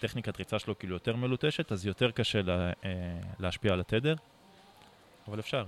טכניקת 0.00 0.38
ריצה 0.38 0.58
שלו 0.58 0.78
כאילו 0.78 0.94
יותר 0.94 1.16
מלוטשת, 1.16 1.72
אז 1.72 1.86
יותר 1.86 2.10
קשה 2.10 2.42
לה, 2.42 2.70
אה, 2.84 2.92
להשפיע 3.38 3.72
על 3.72 3.80
התדר, 3.80 4.14
אבל 5.28 5.40
אפשר. 5.40 5.64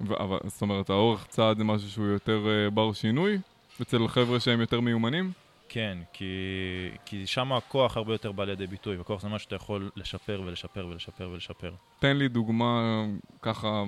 ו- 0.00 0.22
אבל, 0.22 0.38
זאת 0.44 0.62
אומרת, 0.62 0.90
האורך 0.90 1.26
צעד 1.26 1.58
זה 1.58 1.64
משהו 1.64 1.90
שהוא 1.90 2.06
יותר 2.06 2.68
בר 2.74 2.92
שינוי 2.92 3.38
אצל 3.82 4.08
חבר'ה 4.08 4.40
שהם 4.40 4.60
יותר 4.60 4.80
מיומנים? 4.80 5.32
כן, 5.72 5.98
כי, 6.12 6.34
כי 7.04 7.26
שם 7.26 7.52
הכוח 7.52 7.96
הרבה 7.96 8.14
יותר 8.14 8.32
בא 8.32 8.44
לידי 8.44 8.66
ביטוי, 8.66 8.96
וכוח 9.00 9.22
זה 9.22 9.28
משהו 9.28 9.44
שאתה 9.44 9.56
יכול 9.56 9.90
לשפר 9.96 10.42
ולשפר 10.46 10.86
ולשפר 10.86 11.30
ולשפר. 11.32 11.72
תן 11.98 12.16
לי 12.16 12.28
דוגמה 12.28 13.04
ככה 13.42 13.84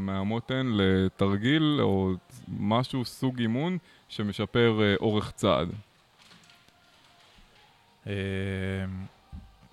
מהמותן 0.00 0.72
לתרגיל 0.74 1.78
או 1.80 2.12
משהו, 2.58 3.04
סוג 3.04 3.40
אימון, 3.40 3.78
שמשפר 4.08 4.78
אה, 4.82 4.94
אורך 5.00 5.30
צעד. 5.30 5.68
אה, 8.06 8.12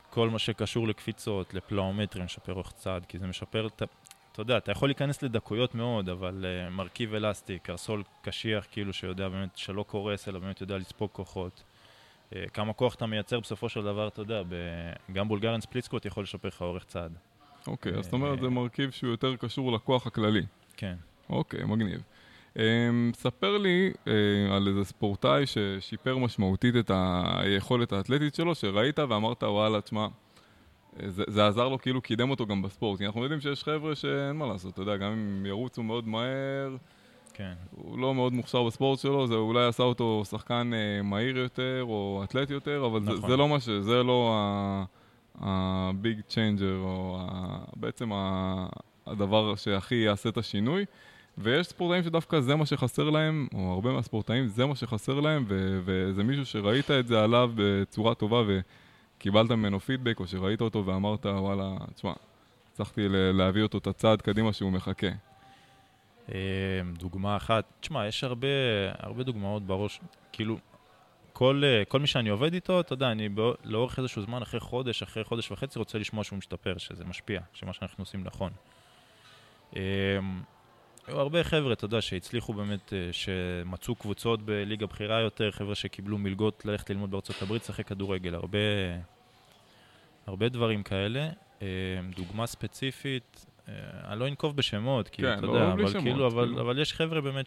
כל 0.10 0.30
מה 0.30 0.40
שקשור 0.40 0.88
לקפיצות, 0.88 1.54
לפלאומטרים, 1.54 2.26
משפר 2.26 2.54
אורך 2.54 2.72
צעד, 2.72 3.06
כי 3.06 3.20
זה 3.20 3.28
משפר 3.28 3.68
את 3.68 3.82
אתה 4.32 4.42
יודע, 4.42 4.58
אתה 4.58 4.72
יכול 4.72 4.90
להיכנס 4.90 5.24
לדקויות 5.24 5.76
מאוד, 5.76 6.10
אבל 6.10 6.46
uh, 6.46 6.74
מרכיב 6.74 7.14
אלסטי, 7.14 7.60
קרסול 7.60 8.04
קשיח, 8.22 8.68
כאילו 8.72 8.94
שיודע 8.94 9.30
באמת 9.30 9.58
שלא 9.58 9.84
קורס, 9.84 10.28
אלא 10.28 10.40
באמת 10.40 10.62
יודע 10.62 10.78
לספוג 10.78 11.10
כוחות. 11.14 11.64
Uh, 12.30 12.36
כמה 12.54 12.74
כוח 12.74 12.96
אתה 12.96 13.06
מייצר 13.06 13.40
בסופו 13.40 13.70
של 13.70 13.84
דבר, 13.84 14.08
אתה 14.08 14.22
יודע, 14.22 14.44
ב... 14.50 14.56
גם 15.14 15.28
בולגרן 15.28 15.62
ספליטסקוט 15.62 16.06
יכול 16.06 16.24
לשפר 16.24 16.48
לך 16.48 16.62
אורך 16.62 16.84
צעד. 16.84 17.12
אוקיי, 17.68 17.94
אז 17.94 18.04
זאת 18.04 18.14
אומרת, 18.14 18.40
זה 18.42 18.50
מרכיב 18.50 18.92
שהוא 18.92 19.12
יותר 19.12 19.36
קשור 19.36 19.72
לכוח 19.72 20.08
הכללי. 20.08 20.46
כן. 20.78 20.96
אוקיי, 21.30 21.64
מגניב. 21.64 22.02
Um, 22.56 22.60
ספר 23.14 23.58
לי 23.58 23.92
uh, 23.94 24.10
על 24.52 24.68
איזה 24.68 24.84
ספורטאי 24.84 25.46
ששיפר 25.46 26.18
משמעותית 26.18 26.76
את 26.76 26.92
היכולת 26.94 27.92
האתלטית 27.92 28.36
שלו, 28.36 28.56
שראית 28.56 29.00
ואמרת, 29.00 29.44
וואלה, 29.44 29.82
תשמע, 29.82 30.08
זה, 31.08 31.24
זה 31.28 31.48
עזר 31.48 31.70
לו, 31.70 31.82
כאילו 31.82 32.02
קידם 32.02 32.30
אותו 32.30 32.46
גם 32.46 32.62
בספורט. 32.62 33.00
כי 33.00 33.06
אנחנו 33.06 33.24
יודעים 33.24 33.42
שיש 33.42 33.64
חבר'ה 33.64 33.96
שאין 33.96 34.36
מה 34.36 34.48
לעשות, 34.48 34.74
אתה 34.74 34.82
יודע, 34.82 34.98
גם 34.98 35.12
אם 35.12 35.46
ירוצו 35.46 35.84
מאוד 35.84 36.08
מהר, 36.08 36.76
כן. 37.34 37.54
הוא 37.76 38.00
לא 38.00 38.16
מאוד 38.16 38.34
מוכשר 38.34 38.64
בספורט 38.64 39.00
שלו, 39.00 39.28
זה 39.28 39.36
אולי 39.36 39.66
עשה 39.66 39.84
אותו 39.84 40.24
שחקן 40.30 40.72
אה, 40.74 41.02
מהיר 41.02 41.38
יותר 41.38 41.84
או 41.84 42.22
אתלט 42.24 42.50
יותר, 42.50 42.86
אבל 42.86 43.00
נכון. 43.00 43.16
זה, 43.16 43.28
זה 43.28 43.38
לא 43.38 43.48
מה 43.50 43.60
ש... 43.60 43.70
זה 43.70 44.04
לא 44.04 44.36
ה 45.40 45.60
big 45.60 46.22
changer, 46.28 46.78
או 46.78 47.18
ה, 47.20 47.58
בעצם 47.76 48.14
ה, 48.14 48.66
הדבר 49.08 49.56
שהכי 49.56 49.96
יעשה 49.96 50.30
את 50.30 50.38
השינוי. 50.38 50.86
ויש 51.38 51.68
ספורטאים 51.68 52.04
שדווקא 52.04 52.40
זה 52.40 52.56
מה 52.56 52.66
שחסר 52.66 53.10
להם, 53.10 53.48
או 53.54 53.74
הרבה 53.74 53.92
מהספורטאים 53.92 54.48
זה 54.48 54.66
מה 54.66 54.76
שחסר 54.76 55.20
להם, 55.20 55.46
ו- 55.48 55.82
וזה 55.86 56.24
מישהו 56.24 56.46
שראית 56.46 56.92
את 56.92 57.08
זה 57.08 57.24
עליו 57.24 57.52
בצורה 57.56 58.16
טובה, 58.16 58.44
קיבלת 59.20 59.52
ממנו 59.52 59.80
פידבק, 59.80 60.20
או 60.20 60.28
שראית 60.28 60.62
אותו 60.62 60.86
ואמרת, 60.86 61.26
וואלה, 61.26 61.76
תשמע, 61.96 62.14
הצלחתי 62.74 63.02
להביא 63.10 63.64
אותו 63.64 63.78
את 63.78 63.88
הצעד 63.88 64.22
קדימה 64.22 64.54
שהוא 64.54 64.72
מחכה. 64.72 65.08
אמ, 66.30 66.36
דוגמה 66.98 67.38
אחת, 67.38 67.64
תשמע, 67.80 68.08
יש 68.08 68.24
הרבה, 68.24 68.48
הרבה 69.00 69.24
דוגמאות 69.24 69.64
בראש, 69.64 70.00
כאילו, 70.32 70.58
כל, 71.34 71.64
כל 71.88 72.00
מי 72.00 72.08
שאני 72.08 72.30
עובד 72.30 72.54
איתו, 72.54 72.80
אתה 72.80 72.94
יודע, 72.94 73.12
אני 73.12 73.30
בא, 73.30 73.44
לאורך 73.64 74.00
איזשהו 74.00 74.22
זמן, 74.22 74.42
אחרי 74.42 74.60
חודש, 74.60 75.04
אחרי 75.04 75.24
חודש 75.24 75.52
וחצי, 75.52 75.80
רוצה 75.80 75.98
לשמוע 75.98 76.24
שהוא 76.24 76.38
משתפר, 76.38 76.78
שזה 76.78 77.06
משפיע, 77.06 77.42
שמה 77.54 77.74
שאנחנו 77.74 78.02
עושים 78.02 78.24
נכון. 78.24 78.52
היו 81.10 81.20
הרבה 81.20 81.44
חבר'ה, 81.44 81.74
אתה 81.74 81.86
יודע, 81.86 82.02
שהצליחו 82.02 82.54
באמת, 82.54 82.94
שמצאו 83.12 83.96
קבוצות 83.96 84.42
בליגה 84.42 84.86
בכירה 84.86 85.20
יותר, 85.20 85.52
חבר'ה 85.52 85.76
שקיבלו 85.76 86.18
מלגות 86.18 86.66
ללכת 86.66 86.90
ללמוד 86.90 87.12
בארצות 87.12 87.42
הברית, 87.42 87.62
לשחק 87.62 87.88
כדורגל, 87.88 88.36
הרבה, 88.36 88.58
הרבה 90.28 90.50
דברים 90.50 90.84
כאלה. 90.84 91.30
דוגמה 92.16 92.48
ספציפית, 92.48 93.46
אני 94.08 94.20
לא 94.20 94.28
אנקוב 94.28 94.56
בשמות, 94.56 95.10
כי 95.10 95.22
כן, 95.22 95.34
אתה 95.34 95.46
לא 95.46 95.52
יודע, 95.52 95.72
אבל 95.74 95.88
שמות, 95.88 96.04
כאילו, 96.04 96.28
אבל, 96.28 96.46
כאילו. 96.46 96.62
אבל 96.62 96.80
יש 96.80 96.94
חבר'ה 96.94 97.22
באמת 97.22 97.46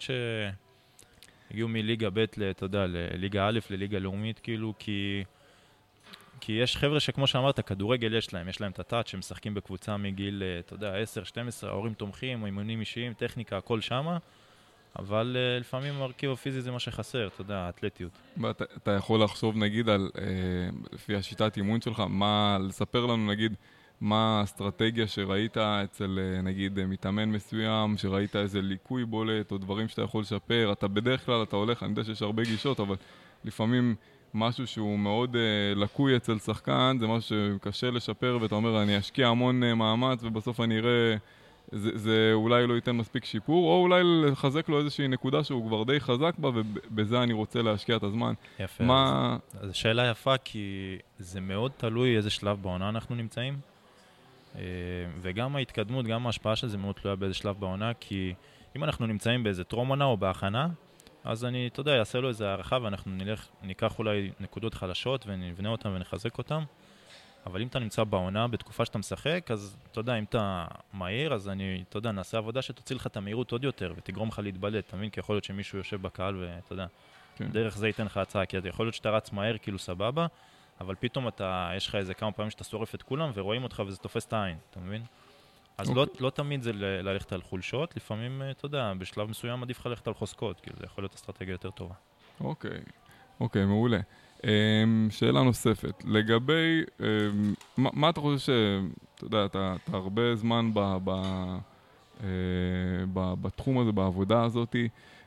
שהגיעו 1.50 1.68
מליגה 1.68 2.10
ב', 2.10 2.18
אתה 2.50 2.64
יודע, 2.64 2.86
לליגה 2.86 3.48
א', 3.48 3.58
לליגה 3.70 3.98
לאומית, 3.98 4.38
כאילו, 4.38 4.74
כי... 4.78 5.24
כי 6.44 6.52
יש 6.52 6.76
חבר'ה 6.76 7.00
שכמו 7.00 7.26
שאמרת, 7.26 7.60
כדורגל 7.60 8.14
יש 8.14 8.34
להם, 8.34 8.48
יש 8.48 8.60
להם 8.60 8.72
את 8.72 8.78
הטאט 8.78 9.06
שהם 9.06 9.18
משחקים 9.18 9.54
בקבוצה 9.54 9.96
מגיל, 9.96 10.42
אה, 10.42 10.58
אתה 10.58 10.74
יודע, 10.74 10.96
10, 10.96 11.24
12, 11.24 11.70
ההורים 11.70 11.94
תומכים, 11.94 12.46
אימונים 12.46 12.80
אישיים, 12.80 13.12
טכניקה, 13.12 13.56
הכל 13.56 13.80
שמה, 13.80 14.18
אבל 14.98 15.36
uh, 15.36 15.60
לפעמים 15.60 15.94
המרכיב 15.94 16.30
הפיזי 16.30 16.60
זה 16.60 16.70
מה 16.70 16.78
שחסר, 16.78 17.26
אתה 17.26 17.40
יודע, 17.40 17.56
האתלטיות. 17.56 18.12
אתה 18.76 18.90
יכול 18.90 19.22
לחשוב 19.22 19.56
נגיד 19.56 19.88
על, 19.88 20.10
אה, 20.18 20.24
לפי 20.92 21.16
השיטת 21.16 21.56
אימון 21.56 21.80
שלך, 21.80 22.02
מה, 22.08 22.58
לספר 22.60 23.06
לנו 23.06 23.26
נגיד 23.30 23.54
מה 24.00 24.40
האסטרטגיה 24.40 25.06
שראית 25.06 25.56
אצל 25.56 26.18
אה, 26.18 26.42
נגיד 26.42 26.84
מתאמן 26.84 27.28
מסוים, 27.28 27.96
שראית 27.96 28.36
איזה 28.36 28.62
ליקוי 28.62 29.04
בולט 29.04 29.52
או 29.52 29.58
דברים 29.58 29.88
שאתה 29.88 30.02
יכול 30.02 30.20
לשפר, 30.20 30.72
אתה 30.72 30.88
בדרך 30.88 31.26
כלל, 31.26 31.42
אתה 31.42 31.56
הולך, 31.56 31.82
אני 31.82 31.90
יודע 31.90 32.04
שיש 32.04 32.22
הרבה 32.22 32.42
גישות, 32.42 32.80
אבל 32.80 32.96
לפעמים 33.44 33.94
משהו 34.34 34.66
שהוא 34.66 34.98
מאוד 34.98 35.34
uh, 35.34 35.78
לקוי 35.78 36.16
אצל 36.16 36.38
שחקן, 36.38 36.96
זה 37.00 37.06
משהו 37.06 37.36
שקשה 37.56 37.90
לשפר, 37.90 38.38
ואתה 38.40 38.54
אומר, 38.54 38.82
אני 38.82 38.98
אשקיע 38.98 39.28
המון 39.28 39.62
uh, 39.62 39.74
מאמץ, 39.74 40.24
ובסוף 40.24 40.60
אני 40.60 40.78
אראה, 40.78 41.16
זה, 41.72 41.98
זה 41.98 42.30
אולי 42.32 42.66
לא 42.66 42.74
ייתן 42.74 42.92
מספיק 42.92 43.24
שיפור, 43.24 43.68
או 43.68 43.82
אולי 43.82 44.02
לחזק 44.04 44.68
לו 44.68 44.78
איזושהי 44.78 45.08
נקודה 45.08 45.44
שהוא 45.44 45.66
כבר 45.66 45.82
די 45.82 46.00
חזק 46.00 46.34
בה, 46.38 46.50
ובזה 46.54 47.22
אני 47.22 47.32
רוצה 47.32 47.62
להשקיע 47.62 47.96
את 47.96 48.02
הזמן. 48.02 48.32
יפה. 48.60 48.84
מה... 48.84 49.36
אז, 49.60 49.68
אז 49.68 49.74
שאלה 49.74 50.10
יפה, 50.10 50.38
כי 50.38 50.96
זה 51.18 51.40
מאוד 51.40 51.72
תלוי 51.76 52.16
איזה 52.16 52.30
שלב 52.30 52.62
בעונה 52.62 52.88
אנחנו 52.88 53.14
נמצאים. 53.14 53.58
Uh, 54.54 54.58
וגם 55.20 55.56
ההתקדמות, 55.56 56.06
גם 56.06 56.26
ההשפעה 56.26 56.56
של 56.56 56.68
זה 56.68 56.78
מאוד 56.78 56.94
תלויה 56.94 57.16
באיזה 57.16 57.34
שלב 57.34 57.56
בעונה, 57.60 57.92
כי 58.00 58.34
אם 58.76 58.84
אנחנו 58.84 59.06
נמצאים 59.06 59.42
באיזה 59.42 59.64
טרום 59.64 59.88
עונה 59.88 60.04
או 60.04 60.16
בהכנה, 60.16 60.68
אז 61.24 61.44
אני, 61.44 61.66
אתה 61.66 61.80
יודע, 61.80 61.98
אעשה 61.98 62.20
לו 62.20 62.28
איזה 62.28 62.48
הערכה 62.48 62.78
ואנחנו 62.82 63.10
נלך, 63.10 63.48
ניקח 63.62 63.98
אולי 63.98 64.30
נקודות 64.40 64.74
חלשות 64.74 65.24
ונבנה 65.26 65.68
אותן 65.68 65.88
ונחזק 65.88 66.38
אותן. 66.38 66.62
אבל 67.46 67.62
אם 67.62 67.66
אתה 67.66 67.78
נמצא 67.78 68.04
בעונה, 68.04 68.48
בתקופה 68.48 68.84
שאתה 68.84 68.98
משחק, 68.98 69.50
אז 69.50 69.76
אתה 69.92 70.00
יודע, 70.00 70.14
אם 70.14 70.24
אתה 70.24 70.64
מהיר, 70.92 71.34
אז 71.34 71.48
אני, 71.48 71.84
אתה 71.88 71.98
יודע, 71.98 72.12
נעשה 72.12 72.38
עבודה 72.38 72.62
שתוציא 72.62 72.96
לך 72.96 73.06
את 73.06 73.16
המהירות 73.16 73.52
עוד 73.52 73.64
יותר 73.64 73.92
ותגרום 73.96 74.28
לך 74.28 74.38
להתבלט, 74.38 74.86
אתה 74.88 74.96
מבין? 74.96 75.10
כי 75.10 75.20
יכול 75.20 75.34
להיות 75.34 75.44
שמישהו 75.44 75.78
יושב 75.78 76.02
בקהל 76.02 76.36
ואתה 76.36 76.72
יודע, 76.72 76.86
כן. 77.36 77.48
דרך 77.48 77.76
זה 77.76 77.86
ייתן 77.86 78.04
לך 78.04 78.16
הצעה, 78.16 78.46
כי 78.46 78.56
יכול 78.64 78.86
להיות 78.86 78.94
שאתה 78.94 79.10
רץ 79.10 79.32
מהר, 79.32 79.58
כאילו 79.58 79.78
סבבה, 79.78 80.26
אבל 80.80 80.94
פתאום 81.00 81.28
אתה, 81.28 81.70
יש 81.76 81.86
לך 81.86 81.94
איזה 81.94 82.14
כמה 82.14 82.32
פעמים 82.32 82.50
שאתה 82.50 82.64
שורף 82.64 82.94
את 82.94 83.02
כולם 83.02 83.30
ורואים 83.34 83.62
אותך 83.62 83.82
וזה 83.86 83.96
תופס 83.96 84.26
את 84.26 84.32
העין, 84.32 84.56
אתה 84.70 84.80
מבין? 84.80 85.02
אז 85.78 85.88
okay. 85.88 85.94
לא, 85.94 86.00
אוקיי. 86.00 86.16
לא 86.20 86.30
תמיד 86.30 86.62
זה 86.62 86.72
ללכת 86.72 87.32
על 87.32 87.42
חולשות, 87.42 87.96
לפעמים, 87.96 88.42
אה, 88.42 88.50
אתה 88.50 88.66
יודע, 88.66 88.92
בשלב 88.98 89.30
מסוים 89.30 89.62
עדיף 89.62 89.78
לך 89.78 89.86
ללכת 89.86 90.08
על 90.08 90.14
חוזקות, 90.14 90.60
כאילו 90.60 90.76
זה 90.78 90.84
יכול 90.84 91.04
להיות 91.04 91.14
אסטרטגיה 91.14 91.52
יותר 91.52 91.70
טובה. 91.70 91.94
אוקיי, 92.40 92.70
okay. 92.70 92.90
אוקיי, 93.40 93.62
okay, 93.62 93.66
מעולה. 93.66 94.00
Um, 94.38 94.44
שאלה 95.10 95.42
נוספת, 95.42 96.04
לגבי, 96.04 96.82
um, 96.98 97.02
מה, 97.76 97.90
מה 97.92 98.10
אתה 98.10 98.20
חושב 98.20 98.38
ש... 98.38 98.50
אתה 99.14 99.24
יודע, 99.24 99.44
אתה, 99.44 99.74
אתה 99.84 99.96
הרבה 99.96 100.34
זמן 100.34 100.70
ב, 100.74 100.96
ב, 101.04 101.10
uh, 102.18 102.22
ב, 103.12 103.34
בתחום 103.42 103.78
הזה, 103.78 103.92
בעבודה 103.92 104.42
הזאת, 104.42 104.76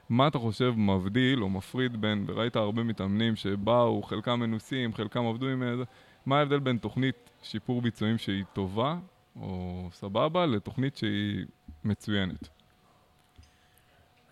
מה 0.10 0.28
אתה 0.28 0.40
חושב 0.40 0.74
מבדיל 0.78 1.44
או 1.44 1.50
מפריד 1.50 2.02
בין, 2.02 2.26
וראית 2.28 2.56
הרבה 2.56 2.84
מתאמנים 2.84 3.36
שבאו, 3.36 4.04
חלקם 4.04 4.40
מנוסים, 4.40 4.94
חלקם 4.94 5.26
עבדו 5.26 5.48
עם 5.48 5.64
איזה, 5.64 5.84
מה 6.26 6.40
ההבדל 6.40 6.60
בין 6.60 6.78
תוכנית 6.78 7.30
שיפור 7.44 7.82
ביצועים 7.82 8.18
שהיא 8.18 8.44
טובה 8.54 8.98
או 9.36 9.90
סבבה 9.92 10.46
לתוכנית 10.46 10.98
שהיא 10.98 11.46
מצוינת. 11.84 12.50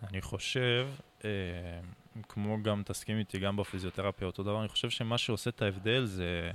אני 0.02 0.22
חושב, 0.22 0.88
אה, 1.24 1.30
כמו 2.28 2.62
גם 2.62 2.82
תסכים 2.82 3.18
איתי 3.18 3.38
גם 3.38 3.56
בפיזיותרפיה 3.56 4.26
אותו 4.26 4.42
דבר, 4.42 4.60
אני 4.60 4.68
חושב 4.68 4.90
שמה 4.90 5.18
שעושה 5.18 5.50
את 5.50 5.62
ההבדל 5.62 6.04
זה 6.04 6.50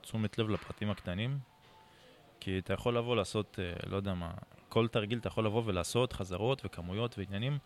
תשומת 0.00 0.38
לב 0.38 0.48
לפרטים 0.48 0.90
הקטנים, 0.90 1.38
כי 2.40 2.58
אתה 2.58 2.72
יכול 2.72 2.96
לבוא 2.96 3.16
לעשות, 3.16 3.58
אה, 3.62 3.90
לא 3.90 3.96
יודע 3.96 4.14
מה, 4.14 4.30
כל 4.68 4.88
תרגיל 4.88 5.18
אתה 5.18 5.28
יכול 5.28 5.46
לבוא 5.46 5.62
ולעשות 5.66 6.12
חזרות 6.12 6.62
וכמויות 6.64 7.18
ועניינים, 7.18 7.58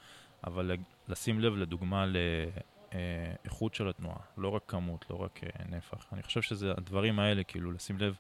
אבל 0.46 0.70
לשים 1.08 1.40
לב 1.40 1.56
לדוגמה 1.56 2.06
לאיכות 2.06 3.72
אה, 3.72 3.78
של 3.78 3.88
התנועה, 3.88 4.18
לא 4.38 4.48
רק 4.48 4.62
כמות, 4.68 5.04
לא 5.10 5.16
רק 5.16 5.40
אה, 5.44 5.64
נפח. 5.68 6.06
אני 6.12 6.22
חושב 6.22 6.42
שזה 6.42 6.70
הדברים 6.70 7.18
האלה, 7.18 7.44
כאילו 7.44 7.72
לשים 7.72 7.98
לב 7.98 8.16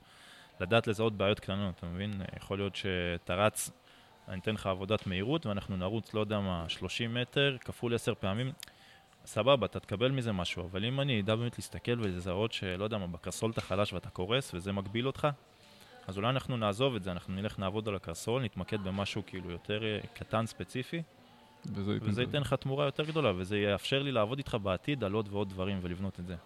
לדעת 0.60 0.86
לזהות 0.86 1.16
בעיות 1.16 1.40
קטנות, 1.40 1.74
אתה 1.78 1.86
מבין? 1.86 2.22
יכול 2.36 2.58
להיות 2.58 2.76
שאתה 2.76 3.34
רץ, 3.34 3.70
אני 4.28 4.40
אתן 4.40 4.54
לך 4.54 4.66
עבודת 4.66 5.06
מהירות 5.06 5.46
ואנחנו 5.46 5.76
נרוץ, 5.76 6.14
לא 6.14 6.20
יודע 6.20 6.40
מה, 6.40 6.64
30 6.68 7.14
מטר 7.14 7.56
כפול 7.60 7.94
10 7.94 8.14
פעמים, 8.14 8.52
סבבה, 9.26 9.66
אתה 9.66 9.80
תקבל 9.80 10.10
מזה 10.10 10.32
משהו, 10.32 10.64
אבל 10.64 10.84
אם 10.84 11.00
אני 11.00 11.20
אדע 11.20 11.36
באמת 11.36 11.58
להסתכל 11.58 12.00
ולזהות 12.00 12.52
שלא 12.52 12.84
יודע 12.84 12.98
מה, 12.98 13.06
בקרסול 13.06 13.50
אתה 13.50 13.60
חלש 13.60 13.92
ואתה 13.92 14.10
קורס 14.10 14.54
וזה 14.54 14.72
מגביל 14.72 15.06
אותך, 15.06 15.28
אז 16.06 16.16
אולי 16.16 16.28
אנחנו 16.28 16.56
נעזוב 16.56 16.94
את 16.94 17.02
זה, 17.02 17.12
אנחנו 17.12 17.34
נלך 17.34 17.58
נעבוד 17.58 17.88
על 17.88 17.94
הקרסול, 17.94 18.42
נתמקד 18.42 18.80
במשהו 18.80 19.22
כאילו 19.26 19.50
יותר 19.50 19.84
אה, 19.84 19.98
קטן 20.14 20.46
ספציפי, 20.46 21.02
וזה 21.74 21.98
וזה 22.02 22.22
ייתן 22.22 22.40
לך 22.40 22.54
תמורה 22.54 22.84
יותר 22.84 23.04
גדולה, 23.04 23.32
וזה 23.36 23.58
יאפשר 23.58 24.02
לי 24.02 24.12
לעבוד 24.12 24.38
איתך 24.38 24.56
בעתיד 24.62 25.04
על 25.04 25.12
עוד 25.12 25.28
ועוד 25.30 25.48
דברים 25.48 25.78
ולבנות 25.82 26.20
את 26.20 26.26
זה. 26.26 26.36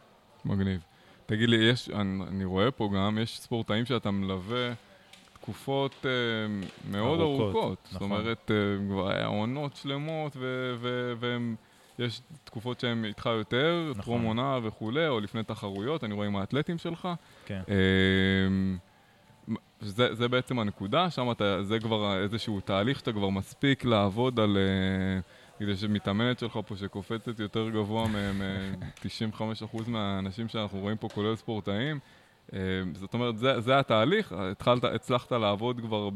מגניב. 0.44 0.80
תגיד 1.28 1.48
לי, 1.48 1.56
יש, 1.56 1.90
אני, 1.90 2.24
אני 2.28 2.44
רואה 2.44 2.70
פה 2.70 2.90
גם, 2.94 3.18
יש 3.18 3.40
ספורטאים 3.40 3.86
שאתה 3.86 4.10
מלווה 4.10 4.72
תקופות 5.32 6.06
אה, 6.06 6.10
מאוד 6.90 7.20
ארוכות. 7.20 7.54
ארוכות. 7.54 7.78
נכון. 7.92 7.92
זאת 7.92 8.02
אומרת, 8.02 8.50
אה, 8.50 8.56
כבר 8.88 9.10
היה 9.10 9.26
עונות 9.26 9.76
שלמות, 9.76 10.36
ויש 11.98 12.20
תקופות 12.44 12.80
שהן 12.80 13.04
איתך 13.04 13.26
יותר, 13.26 13.86
נכון. 13.90 14.02
טרום 14.02 14.22
עונה 14.22 14.58
וכולי, 14.62 15.08
או 15.08 15.20
לפני 15.20 15.42
תחרויות, 15.42 16.04
אני 16.04 16.14
רואה 16.14 16.26
עם 16.26 16.36
האתלטים 16.36 16.78
שלך. 16.78 17.08
כן. 17.46 17.62
אה, 17.68 17.76
זה, 19.80 20.14
זה 20.14 20.28
בעצם 20.28 20.58
הנקודה, 20.58 21.10
שם 21.10 21.30
אתה, 21.30 21.62
זה 21.62 21.80
כבר 21.80 22.22
איזשהו 22.22 22.60
תהליך 22.60 22.98
שאתה 22.98 23.12
כבר 23.12 23.28
מספיק 23.28 23.84
לעבוד 23.84 24.40
על... 24.40 24.56
אה, 24.56 25.20
כדי 25.58 25.76
שמתאמנת 25.76 26.38
שלך 26.38 26.58
פה 26.66 26.76
שקופצת 26.76 27.40
יותר 27.40 27.70
גבוה 27.70 28.08
מ-95% 28.08 29.76
מהאנשים 29.86 30.48
שאנחנו 30.48 30.78
רואים 30.78 30.96
פה, 30.96 31.08
כולל 31.08 31.36
ספורטאים. 31.36 31.98
אה, 32.52 32.58
זאת 32.94 33.14
אומרת, 33.14 33.38
זה, 33.38 33.60
זה 33.60 33.78
התהליך, 33.78 34.32
התחלת, 34.32 34.84
הצלחת 34.84 35.32
לעבוד 35.32 35.80
כבר 35.80 36.08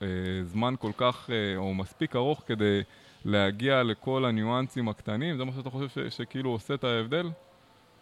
בזמן 0.00 0.74
כל 0.78 0.92
כך, 0.96 1.30
אה, 1.30 1.56
או 1.56 1.74
מספיק 1.74 2.16
ארוך 2.16 2.42
כדי 2.46 2.82
להגיע 3.24 3.82
לכל 3.82 4.24
הניואנסים 4.24 4.88
הקטנים, 4.88 5.36
זה 5.36 5.44
מה 5.44 5.52
שאתה 5.56 5.70
חושב 5.70 5.88
ש, 5.88 6.16
שכאילו 6.16 6.50
עושה 6.50 6.74
את 6.74 6.84
ההבדל? 6.84 7.30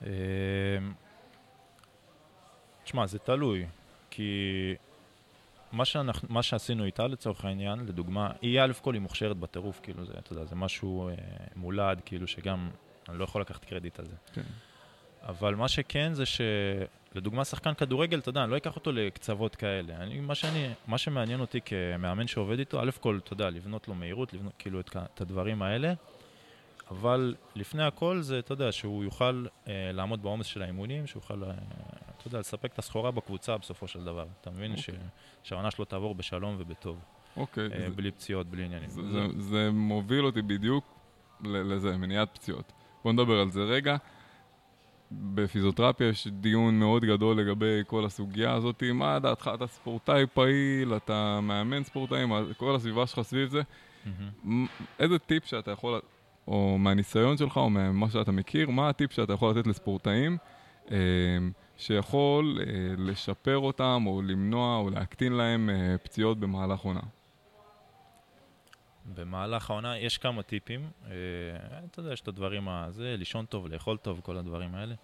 אה, 0.07 0.11
תשמע, 2.85 3.07
זה 3.07 3.19
תלוי, 3.19 3.67
כי 4.11 4.75
מה, 5.75 5.85
שאנחנו, 5.85 6.29
מה 6.31 6.43
שעשינו 6.43 6.85
איתה 6.85 7.07
לצורך 7.07 7.45
העניין, 7.45 7.79
לדוגמה, 7.87 8.31
היא 8.43 8.61
א' 8.61 8.73
כל 8.83 8.95
היא 8.95 9.03
מוכשרת 9.03 9.37
בטירוף, 9.37 9.81
כאילו 9.83 10.05
זה, 10.05 10.13
אתה 10.19 10.33
יודע, 10.33 10.45
זה 10.45 10.55
משהו 10.55 11.09
אה, 11.09 11.15
מולד, 11.57 12.01
כאילו 12.05 12.27
שגם, 12.27 12.71
אני 13.09 13.19
לא 13.19 13.25
יכול 13.25 13.41
לקחת 13.41 13.65
קרדיט 13.65 13.99
על 13.99 14.05
זה. 14.07 14.17
כן. 14.33 14.43
אבל 15.23 15.55
מה 15.55 15.69
שכן 15.69 16.13
זה 16.15 16.25
שלדוגמה 16.27 17.45
שחקן 17.45 17.75
כדורגל, 17.75 18.19
אתה 18.19 18.29
יודע, 18.29 18.45
אני 18.45 18.51
לא 18.51 18.57
אקח 18.57 18.77
אותו 18.77 18.93
לקצוות 18.93 19.57
כאלה. 19.57 19.97
אני, 19.97 20.21
מה, 20.21 20.35
שאני, 20.35 20.69
מה 20.87 20.99
שמעניין 20.99 21.41
אותי 21.41 21.61
כמאמן 21.61 22.27
שעובד 22.27 22.59
איתו, 22.59 22.81
א' 22.81 22.91
כל, 23.01 23.19
אתה 23.25 23.33
יודע, 23.33 23.51
לבנות 23.51 23.89
לו 23.89 23.95
מהירות, 23.95 24.33
לבנות 24.33 24.53
כאילו 24.59 24.81
את, 24.81 24.97
את 25.15 25.21
הדברים 25.21 25.63
האלה. 25.63 25.93
אבל 26.91 27.35
לפני 27.55 27.85
הכל 27.85 28.21
זה, 28.21 28.39
אתה 28.39 28.53
יודע, 28.53 28.73
שהוא 28.73 29.05
יוכל 29.05 29.47
אה, 29.69 29.91
לעמוד 29.93 30.23
בעומס 30.23 30.47
של 30.47 30.63
האימונים, 30.63 31.07
שהוא 31.07 31.23
יוכל, 31.23 31.45
אה, 31.45 31.51
אתה 32.25 32.29
יודע, 32.29 32.41
לספק 32.41 32.73
את 32.73 32.79
הסחורה 32.79 33.11
בקבוצה 33.11 33.59
בסופו 33.59 33.89
של 33.89 34.05
דבר. 34.05 34.27
אתה 34.41 34.51
מבין? 34.51 34.75
Okay. 34.75 34.79
אוקיי. 34.79 34.95
שהעונה 35.43 35.71
שלו 35.71 35.85
תעבור 35.85 36.15
בשלום 36.15 36.57
ובטוב. 36.59 36.99
אוקיי. 37.37 37.69
Okay, 37.69 37.73
אה, 37.73 37.91
בלי 37.91 38.11
פציעות, 38.11 38.47
בלי 38.47 38.65
עניינים. 38.65 38.89
זה, 38.89 39.03
זה, 39.03 39.27
זה 39.39 39.71
מוביל 39.73 40.25
אותי 40.25 40.43
בדיוק 40.43 40.85
לזה, 41.45 41.97
מניעת 41.97 42.29
פציעות. 42.35 42.73
בוא 43.05 43.13
נדבר 43.13 43.41
על 43.41 43.51
זה 43.51 43.61
רגע. 43.61 43.97
בפיזיותרפיה 45.13 46.09
יש 46.09 46.27
דיון 46.27 46.79
מאוד 46.79 47.05
גדול 47.05 47.41
לגבי 47.41 47.83
כל 47.87 48.05
הסוגיה 48.05 48.53
הזאת. 48.53 48.83
מה 48.95 49.19
דעתך? 49.19 49.51
אתה 49.55 49.67
ספורטאי 49.67 50.27
פעיל, 50.35 50.97
אתה 50.97 51.41
מאמן 51.43 51.85
ספורטאים, 51.85 52.33
כל 52.57 52.77
הסביבה 52.77 53.07
שלך 53.07 53.23
סביב 53.23 53.49
זה. 53.49 53.61
Mm-hmm. 53.61 54.49
איזה 54.99 55.19
טיפ 55.19 55.45
שאתה 55.45 55.71
יכול 55.71 56.01
או 56.49 56.79
מהניסיון 56.79 57.37
שלך, 57.37 57.57
או 57.57 57.71
ממה 57.71 58.11
שאתה 58.11 58.33
מכיר, 58.33 58.71
מה 58.71 58.89
הטיפ 58.89 59.13
שאתה 59.13 59.33
יכול 59.33 59.51
לתת 59.51 59.67
לספורטאים 59.67 60.37
אה, 60.91 60.97
שיכול 61.77 62.59
אה, 62.61 62.65
לשפר 62.99 63.59
אותם, 63.59 64.05
או 64.07 64.23
למנוע, 64.23 64.77
או 64.77 64.91
להקטין 64.91 65.33
להם 65.33 65.71
אה, 65.71 65.99
פציעות 65.99 66.39
במהלך 66.39 66.81
עונה? 66.81 67.01
במהלך 69.15 69.71
העונה 69.71 69.99
יש 69.99 70.19
כמה 70.19 70.43
טיפים. 70.43 70.91
אה, 71.07 71.11
אתה 71.91 72.01
יודע, 72.01 72.13
יש 72.13 72.21
את 72.21 72.29
הדברים 72.29 72.69
הזה, 72.69 73.15
לישון 73.19 73.47
טוב, 73.47 73.67
לאכול 73.67 73.97
טוב, 73.97 74.21
כל 74.23 74.37
הדברים 74.37 74.75
האלה. 74.75 74.95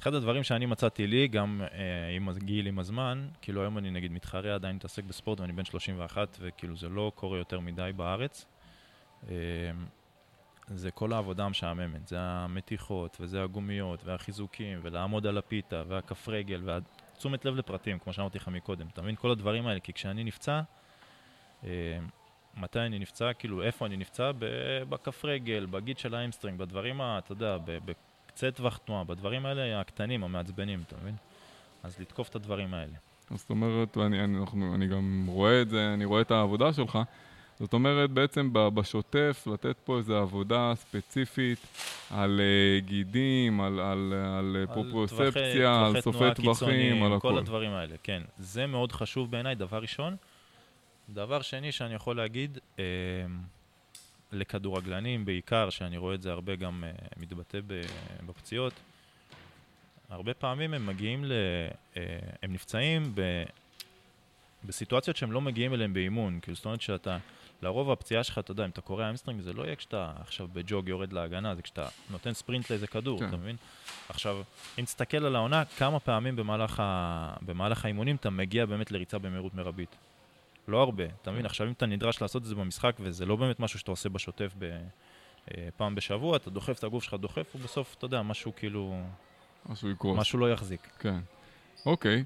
אחד 0.00 0.14
הדברים 0.14 0.42
שאני 0.42 0.66
מצאתי 0.66 1.06
לי, 1.06 1.28
גם 1.28 1.62
אה, 1.72 2.08
עם 2.16 2.28
הגיל, 2.28 2.66
עם 2.66 2.78
הזמן, 2.78 3.28
כאילו 3.42 3.60
היום 3.60 3.78
אני 3.78 3.90
נגיד 3.90 4.12
מתחרה, 4.12 4.54
עדיין 4.54 4.76
מתעסק 4.76 5.04
בספורט 5.04 5.40
ואני 5.40 5.52
בן 5.52 5.64
31, 5.64 6.36
וכאילו 6.40 6.76
זה 6.76 6.88
לא 6.88 7.12
קורה 7.14 7.38
יותר 7.38 7.60
מדי 7.60 7.90
בארץ. 7.96 8.46
אה, 9.28 9.34
זה 10.66 10.90
כל 10.90 11.12
העבודה 11.12 11.44
המשעממת, 11.44 12.08
זה 12.08 12.16
המתיחות, 12.20 13.16
וזה 13.20 13.42
הגומיות, 13.42 14.04
והחיזוקים, 14.04 14.78
ולעמוד 14.82 15.26
על 15.26 15.38
הפיתה, 15.38 15.82
והכף 15.88 16.28
רגל, 16.28 16.62
והתשומת 16.64 17.44
לב 17.44 17.56
לפרטים, 17.56 17.98
כמו 17.98 18.12
שאמרתי 18.12 18.38
לך 18.38 18.48
מקודם. 18.48 18.86
אתה 18.92 19.02
מבין? 19.02 19.16
כל 19.16 19.30
הדברים 19.30 19.66
האלה, 19.66 19.80
כי 19.80 19.92
כשאני 19.92 20.24
נפצע, 20.24 20.60
אה, 21.64 21.98
מתי 22.56 22.80
אני 22.80 22.98
נפצע, 22.98 23.32
כאילו 23.32 23.62
איפה 23.62 23.86
אני 23.86 23.96
נפצע, 23.96 24.30
בכף 24.88 25.24
רגל, 25.24 25.66
בגיד 25.70 25.98
של 25.98 26.14
ה 26.14 26.18
hamstring, 26.18 26.58
בדברים, 26.58 27.00
אתה 27.02 27.32
יודע, 27.32 27.58
בקצה 27.64 28.50
טווח 28.50 28.76
תנועה, 28.76 29.04
בדברים 29.04 29.46
האלה 29.46 29.80
הקטנים, 29.80 30.24
המעצבנים, 30.24 30.82
אתה 30.86 30.96
מבין? 31.02 31.14
אז 31.82 32.00
לתקוף 32.00 32.28
את 32.28 32.34
הדברים 32.34 32.74
האלה. 32.74 32.94
זאת 33.34 33.50
אומרת, 33.50 33.96
ואני 33.96 34.24
אני, 34.24 34.38
אנחנו, 34.38 34.74
אני 34.74 34.86
גם 34.86 35.24
רואה 35.28 35.62
את 35.62 35.68
זה, 35.68 35.94
אני 35.94 36.04
רואה 36.04 36.20
את 36.20 36.30
העבודה 36.30 36.72
שלך. 36.72 36.98
זאת 37.60 37.72
אומרת, 37.72 38.10
בעצם 38.10 38.50
בשוטף, 38.52 39.46
לתת 39.52 39.76
פה 39.84 39.98
איזו 39.98 40.16
עבודה 40.16 40.72
ספציפית 40.74 41.58
על 42.10 42.40
uh, 42.40 42.84
גידים, 42.86 43.60
על, 43.60 43.80
על, 43.80 44.12
על, 44.12 44.56
על 44.56 44.66
פרופרוספציה, 44.66 45.86
על 45.86 46.00
סופי 46.00 46.34
טווחים, 46.34 47.02
על 47.02 47.12
הכול. 47.12 47.32
כל 47.32 47.38
הדברים 47.38 47.70
האלה, 47.70 47.94
כן. 48.02 48.22
זה 48.38 48.66
מאוד 48.66 48.92
חשוב 48.92 49.30
בעיניי, 49.30 49.54
דבר 49.54 49.78
ראשון. 49.78 50.16
דבר 51.08 51.42
שני 51.42 51.72
שאני 51.72 51.94
יכול 51.94 52.16
להגיד, 52.16 52.58
אה, 52.78 52.84
לכדורגלנים 54.32 55.24
בעיקר, 55.24 55.70
שאני 55.70 55.96
רואה 55.96 56.14
את 56.14 56.22
זה 56.22 56.32
הרבה 56.32 56.56
גם 56.56 56.84
אה, 56.84 56.90
מתבטא 57.16 57.60
בפציעות, 58.26 58.72
הרבה 60.08 60.34
פעמים 60.34 60.74
הם 60.74 60.86
מגיעים 60.86 61.24
ל... 61.24 61.32
אה, 61.96 62.02
הם 62.42 62.52
נפצעים 62.52 63.12
ב... 63.14 63.42
בסיטואציות 64.64 65.16
שהם 65.16 65.32
לא 65.32 65.40
מגיעים 65.40 65.74
אליהם 65.74 65.94
באימון. 65.94 66.38
כאילו, 66.42 66.54
זאת 66.54 66.64
אומרת 66.64 66.80
שאתה, 66.80 67.18
לרוב 67.62 67.90
הפציעה 67.90 68.24
שלך, 68.24 68.38
אתה 68.38 68.50
יודע, 68.50 68.64
אם 68.64 68.70
אתה 68.70 68.80
קורע 68.80 69.10
hamstring, 69.10 69.40
זה 69.40 69.52
לא 69.52 69.62
יהיה 69.62 69.76
כשאתה 69.76 70.12
עכשיו 70.20 70.48
בג'וג 70.52 70.88
יורד 70.88 71.12
להגנה, 71.12 71.54
זה 71.54 71.62
כשאתה 71.62 71.88
נותן 72.10 72.32
ספרינט 72.32 72.70
לאיזה 72.70 72.86
כדור, 72.86 73.18
כן. 73.18 73.28
אתה 73.28 73.36
מבין? 73.36 73.56
עכשיו, 74.08 74.42
אם 74.78 74.84
תסתכל 74.84 75.24
על 75.24 75.36
העונה, 75.36 75.64
כמה 75.64 76.00
פעמים 76.00 76.36
במהלך, 76.36 76.80
ה... 76.80 77.34
במהלך 77.42 77.84
האימונים 77.84 78.16
אתה 78.16 78.30
מגיע 78.30 78.66
באמת 78.66 78.90
לריצה 78.90 79.18
במהירות 79.18 79.54
מרבית. 79.54 79.96
לא 80.68 80.82
הרבה, 80.82 81.04
אתה 81.22 81.30
מבין? 81.30 81.46
עכשיו 81.46 81.66
אם 81.66 81.72
אתה 81.72 81.86
נדרש 81.86 82.22
לעשות 82.22 82.42
את 82.42 82.46
זה 82.46 82.54
במשחק, 82.54 82.96
וזה 83.00 83.26
לא 83.26 83.36
באמת 83.36 83.60
משהו 83.60 83.78
שאתה 83.78 83.90
עושה 83.90 84.08
בשוטף 84.08 84.52
ב... 84.58 84.64
אה, 85.50 85.68
פעם 85.76 85.94
בשבוע, 85.94 86.36
אתה 86.36 86.50
דוחף 86.50 86.78
את 86.78 86.84
הגוף 86.84 87.04
שלך, 87.04 87.14
דוחף, 87.14 87.52
ובסוף, 87.54 87.94
אתה 87.98 88.04
יודע, 88.04 88.22
משהו 88.22 88.52
כאילו... 88.56 89.02
משהו 89.66 89.90
יקרוס. 89.90 90.18
משהו 90.18 90.38
לא 90.38 90.52
יחזיק. 90.52 90.88
כן. 90.98 91.20
אוקיי. 91.86 92.16
אה, 92.16 92.22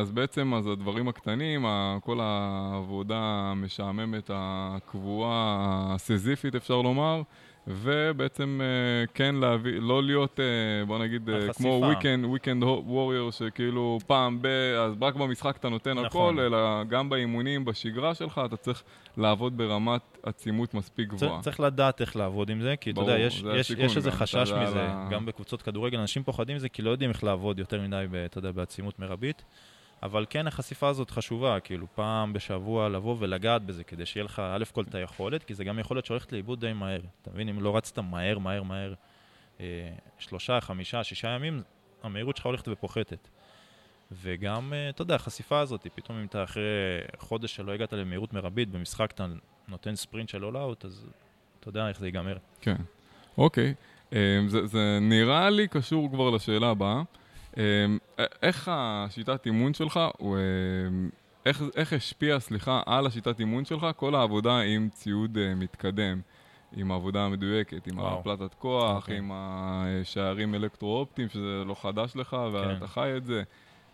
אז 0.00 0.12
בעצם, 0.12 0.54
אז 0.54 0.66
הדברים 0.66 1.08
הקטנים, 1.08 1.66
כל 2.00 2.18
העבודה 2.20 3.18
המשעממת, 3.22 4.30
הקבועה, 4.34 5.94
הסזיפית, 5.94 6.54
אפשר 6.54 6.82
לומר, 6.82 7.22
ובעצם 7.66 8.60
uh, 8.60 9.10
כן 9.14 9.34
להביא, 9.34 9.80
לא 9.80 10.02
להיות, 10.02 10.40
uh, 10.40 10.86
בוא 10.86 10.98
נגיד, 10.98 11.28
uh, 11.28 11.52
כמו 11.52 11.92
weekend, 11.92 12.36
weekend 12.36 12.64
warrior, 12.88 13.32
שכאילו 13.32 13.98
פעם 14.06 14.38
ב... 14.42 14.46
אז 14.80 14.92
רק 15.00 15.14
במשחק 15.14 15.56
אתה 15.56 15.68
נותן 15.68 15.92
נכון. 15.98 16.06
הכל, 16.06 16.40
אלא 16.40 16.84
גם 16.84 17.08
באימונים, 17.08 17.64
בשגרה 17.64 18.14
שלך, 18.14 18.40
אתה 18.44 18.56
צריך 18.56 18.82
לעבוד 19.16 19.56
ברמת 19.56 20.00
עצימות 20.22 20.74
מספיק 20.74 21.08
גבוהה. 21.08 21.40
צריך 21.42 21.60
לדעת 21.60 22.00
איך 22.00 22.16
לעבוד 22.16 22.50
עם 22.50 22.60
זה, 22.60 22.74
כי 22.76 22.92
ברור, 22.92 23.08
אתה 23.08 23.16
יודע, 23.16 23.26
יש, 23.26 23.44
יש, 23.56 23.70
יש 23.70 23.96
איזה 23.96 24.10
חשש 24.10 24.52
מזה, 24.52 24.82
ה... 24.82 25.08
גם 25.10 25.26
בקבוצות 25.26 25.62
כדורגל, 25.62 25.98
אנשים 25.98 26.22
פוחדים 26.22 26.56
מזה, 26.56 26.68
כי 26.68 26.82
לא 26.82 26.90
יודעים 26.90 27.10
איך 27.10 27.24
לעבוד 27.24 27.58
יותר 27.58 27.82
מדי, 27.82 28.04
אתה 28.24 28.38
יודע, 28.38 28.52
בעצימות 28.52 28.98
מרבית. 28.98 29.44
אבל 30.02 30.26
כן, 30.30 30.46
החשיפה 30.46 30.88
הזאת 30.88 31.10
חשובה, 31.10 31.60
כאילו 31.60 31.86
פעם 31.94 32.32
בשבוע 32.32 32.88
לבוא 32.88 33.16
ולגעת 33.18 33.62
בזה, 33.62 33.84
כדי 33.84 34.06
שיהיה 34.06 34.24
לך 34.24 34.38
א' 34.38 34.64
כל 34.72 34.82
את 34.82 34.94
היכולת, 34.94 35.44
כי 35.44 35.54
זה 35.54 35.64
גם 35.64 35.78
יכולת 35.78 36.04
שהולכת 36.04 36.32
לאיבוד 36.32 36.60
די 36.60 36.72
מהר. 36.72 37.00
אתה 37.22 37.30
מבין, 37.30 37.48
אם 37.48 37.62
לא 37.62 37.76
רצת 37.76 37.98
מהר, 37.98 38.38
מהר, 38.38 38.62
מהר, 38.62 38.94
אה, 39.60 39.64
שלושה, 40.18 40.60
חמישה, 40.60 41.04
שישה 41.04 41.28
ימים, 41.28 41.62
המהירות 42.02 42.36
שלך 42.36 42.46
הולכת 42.46 42.68
ופוחתת. 42.68 43.28
וגם, 44.12 44.72
אה, 44.72 44.88
אתה 44.88 45.02
יודע, 45.02 45.14
החשיפה 45.14 45.60
הזאת, 45.60 45.86
פתאום 45.94 46.18
אם 46.18 46.26
אתה 46.26 46.44
אחרי 46.44 46.62
חודש 47.18 47.56
שלא 47.56 47.72
הגעת 47.72 47.92
למהירות 47.92 48.32
מרבית, 48.32 48.68
במשחק 48.68 49.10
אתה 49.10 49.26
נותן 49.68 49.94
ספרינט 49.94 50.28
של 50.28 50.44
אול 50.44 50.56
אאוט, 50.56 50.84
אז 50.84 51.06
אתה 51.60 51.68
יודע 51.68 51.88
איך 51.88 51.98
זה 51.98 52.06
ייגמר. 52.06 52.36
כן, 52.60 52.76
אוקיי. 53.38 53.74
אה, 54.12 54.40
זה, 54.48 54.66
זה 54.66 54.98
נראה 55.00 55.50
לי 55.50 55.68
קשור 55.68 56.10
כבר 56.10 56.30
לשאלה 56.30 56.68
הבאה. 56.70 57.02
אמ, 57.56 57.62
איך 58.42 58.70
השיטת 58.72 59.46
אימון 59.46 59.74
שלך, 59.74 60.00
אמ, 60.20 61.08
איך, 61.46 61.62
איך 61.76 61.92
השפיע, 61.92 62.40
סליחה, 62.40 62.82
על 62.86 63.06
השיטת 63.06 63.40
אימון 63.40 63.64
שלך 63.64 63.86
כל 63.96 64.14
העבודה 64.14 64.58
עם 64.60 64.88
ציוד 64.92 65.38
אה, 65.38 65.54
מתקדם, 65.54 66.20
עם 66.76 66.90
העבודה 66.90 67.24
המדויקת, 67.24 67.86
עם 67.86 67.98
וואו. 67.98 68.20
הפלטת 68.20 68.54
כוח, 68.54 68.92
okay. 68.92 68.96
אוקיי. 68.96 69.18
עם 69.18 69.30
השערים 69.34 70.54
אלקטרו-אופטיים, 70.54 71.28
שזה 71.28 71.62
לא 71.66 71.74
חדש 71.74 72.16
לך 72.16 72.36
ואתה 72.52 72.80
כן. 72.80 72.86
חי 72.86 73.16
את 73.16 73.24
זה. 73.24 73.42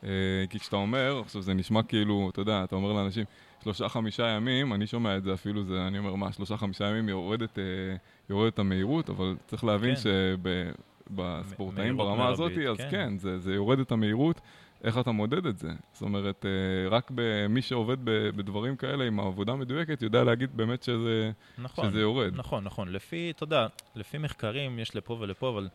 אה, 0.04 0.08
כי 0.50 0.58
כשאתה 0.58 0.76
אומר, 0.76 1.20
עכשיו 1.24 1.42
זה 1.42 1.54
נשמע 1.54 1.82
כאילו, 1.82 2.30
אתה 2.32 2.40
יודע, 2.40 2.64
אתה 2.64 2.76
אומר 2.76 2.92
לאנשים, 2.92 3.24
שלושה 3.62 3.88
חמישה 3.88 4.28
ימים, 4.28 4.72
אני 4.72 4.86
שומע 4.86 5.16
את 5.16 5.22
זה 5.24 5.34
אפילו, 5.34 5.64
זה, 5.64 5.86
אני 5.86 5.98
אומר, 5.98 6.14
מה, 6.14 6.32
שלושה 6.32 6.56
חמישה 6.56 6.84
ימים 6.84 7.08
יורדת, 7.08 7.58
אה, 7.58 7.64
יורדת 8.30 8.58
המהירות, 8.58 9.10
אבל 9.10 9.36
צריך 9.46 9.64
להבין 9.64 9.94
כן. 9.94 10.00
בספורטאים 11.14 11.96
ברמה 11.96 12.28
הזאת, 12.28 12.52
אז 12.70 12.76
כן, 12.76 12.90
כן 12.90 13.18
זה, 13.18 13.38
זה 13.38 13.54
יורד 13.54 13.78
את 13.78 13.92
המהירות. 13.92 14.40
איך 14.84 14.98
אתה 14.98 15.10
מודד 15.12 15.46
את 15.46 15.58
זה? 15.58 15.68
זאת 15.92 16.02
אומרת, 16.02 16.46
אה, 16.46 16.88
רק 16.90 17.10
מי 17.48 17.62
שעובד 17.62 17.96
בדברים 18.04 18.76
כאלה 18.76 19.04
עם 19.04 19.20
העבודה 19.20 19.54
מדויקת, 19.54 20.02
יודע 20.02 20.24
להגיד 20.24 20.56
באמת 20.56 20.82
שזה, 20.82 21.30
נכון, 21.58 21.90
שזה 21.90 22.00
יורד. 22.00 22.32
נכון, 22.36 22.64
נכון. 22.64 22.88
לפי, 22.88 23.30
אתה 23.30 23.44
יודע, 23.44 23.66
לפי 23.94 24.18
מחקרים 24.18 24.78
יש 24.78 24.96
לפה 24.96 25.16
ולפה, 25.20 25.48
אבל 25.48 25.68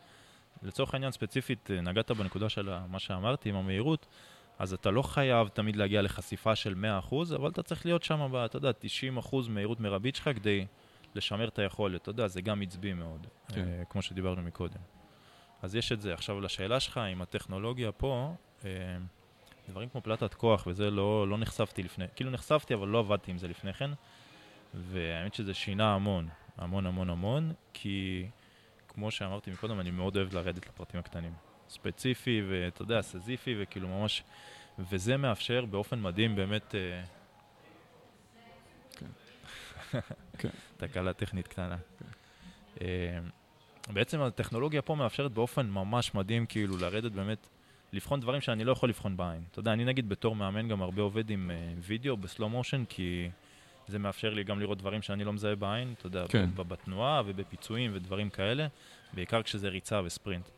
לצורך 0.63 0.93
העניין 0.93 1.11
ספציפית, 1.11 1.71
אה, 1.71 1.81
נגעת 1.81 2.11
בנקודה 2.11 2.49
של 2.49 2.69
מה 2.87 2.99
שאמרתי 2.99 3.49
עם 3.49 3.55
המהירות, 3.55 4.05
אז 4.59 4.73
אתה 4.73 4.91
לא 4.91 5.01
חייב 5.01 5.47
תמיד 5.47 5.75
להגיע 5.75 6.01
לחשיפה 6.01 6.55
של 6.55 6.75
100%, 7.09 7.35
אבל 7.35 7.49
אתה 7.49 7.63
צריך 7.63 7.85
להיות 7.85 8.03
שם, 8.03 8.35
אתה 8.45 8.57
יודע, 8.57 8.71
90% 9.21 9.49
מהירות 9.49 9.79
מרבית 9.79 10.15
שלך 10.15 10.29
כדי 10.35 10.65
לשמר 11.15 11.47
את 11.47 11.59
היכולת. 11.59 12.01
אתה 12.01 12.09
יודע, 12.09 12.27
זה 12.27 12.41
גם 12.41 12.61
עצבי 12.61 12.93
מאוד, 12.93 13.27
כן. 13.47 13.61
אה, 13.61 13.83
כמו 13.89 14.01
שדיברנו 14.01 14.41
מקודם. 14.41 14.96
אז 15.61 15.75
יש 15.75 15.91
את 15.91 16.01
זה. 16.01 16.13
עכשיו, 16.13 16.41
לשאלה 16.41 16.79
שלך, 16.79 16.97
עם 16.97 17.21
הטכנולוגיה 17.21 17.91
פה, 17.91 18.33
אה, 18.65 18.69
דברים 19.69 19.89
כמו 19.89 20.01
פלטת 20.01 20.33
כוח, 20.33 20.67
וזה 20.67 20.91
לא, 20.91 21.27
לא 21.27 21.37
נחשפתי 21.37 21.83
לפני, 21.83 22.05
כאילו 22.15 22.31
נחשפתי, 22.31 22.73
אבל 22.73 22.87
לא 22.87 22.99
עבדתי 22.99 23.31
עם 23.31 23.37
זה 23.37 23.47
לפני 23.47 23.73
כן, 23.73 23.91
והאמת 24.73 25.33
שזה 25.33 25.53
שינה 25.53 25.93
המון, 25.93 26.27
המון 26.57 26.85
המון 26.85 27.09
המון, 27.09 27.53
כי 27.73 28.27
כמו 28.87 29.11
שאמרתי 29.11 29.51
מקודם, 29.51 29.79
אני 29.79 29.91
מאוד 29.91 30.17
אוהב 30.17 30.33
לרדת 30.33 30.67
לפרטים 30.67 30.99
הקטנים. 30.99 31.33
ספציפי, 31.69 32.41
ואתה 32.49 32.81
יודע, 32.81 33.01
סזיפי, 33.01 33.55
וכאילו 33.59 33.87
ממש... 33.87 34.23
וזה 34.79 35.17
מאפשר 35.17 35.65
באופן 35.65 36.01
מדהים 36.01 36.35
באמת... 36.35 36.75
אה, 36.75 37.03
כן. 38.91 39.05
כן. 40.39 40.49
תקלה 40.77 41.13
טכנית 41.13 41.47
קטנה. 41.47 41.77
בעצם 43.89 44.21
הטכנולוגיה 44.21 44.81
פה 44.81 44.95
מאפשרת 44.95 45.31
באופן 45.31 45.69
ממש 45.69 46.15
מדהים, 46.15 46.45
כאילו, 46.45 46.77
לרדת 46.77 47.11
באמת, 47.11 47.47
לבחון 47.93 48.19
דברים 48.19 48.41
שאני 48.41 48.63
לא 48.63 48.71
יכול 48.71 48.89
לבחון 48.89 49.17
בעין. 49.17 49.41
אתה 49.51 49.59
יודע, 49.59 49.73
אני 49.73 49.85
נגיד 49.85 50.09
בתור 50.09 50.35
מאמן 50.35 50.67
גם 50.67 50.81
הרבה 50.81 51.01
עובד 51.01 51.29
עם 51.29 51.51
uh, 51.51 51.79
וידאו 51.81 52.17
בסלואו 52.17 52.49
מושן, 52.49 52.83
כי 52.89 53.29
זה 53.87 53.99
מאפשר 53.99 54.33
לי 54.33 54.43
גם 54.43 54.59
לראות 54.59 54.77
דברים 54.77 55.01
שאני 55.01 55.23
לא 55.23 55.33
מזהה 55.33 55.55
בעין, 55.55 55.93
אתה 55.97 56.07
יודע, 56.07 56.25
כן. 56.29 56.49
בתנועה 56.55 57.21
ובפיצויים 57.25 57.91
ודברים 57.93 58.29
כאלה, 58.29 58.67
בעיקר 59.13 59.43
כשזה 59.43 59.69
ריצה 59.69 60.01
וספרינט. 60.05 60.49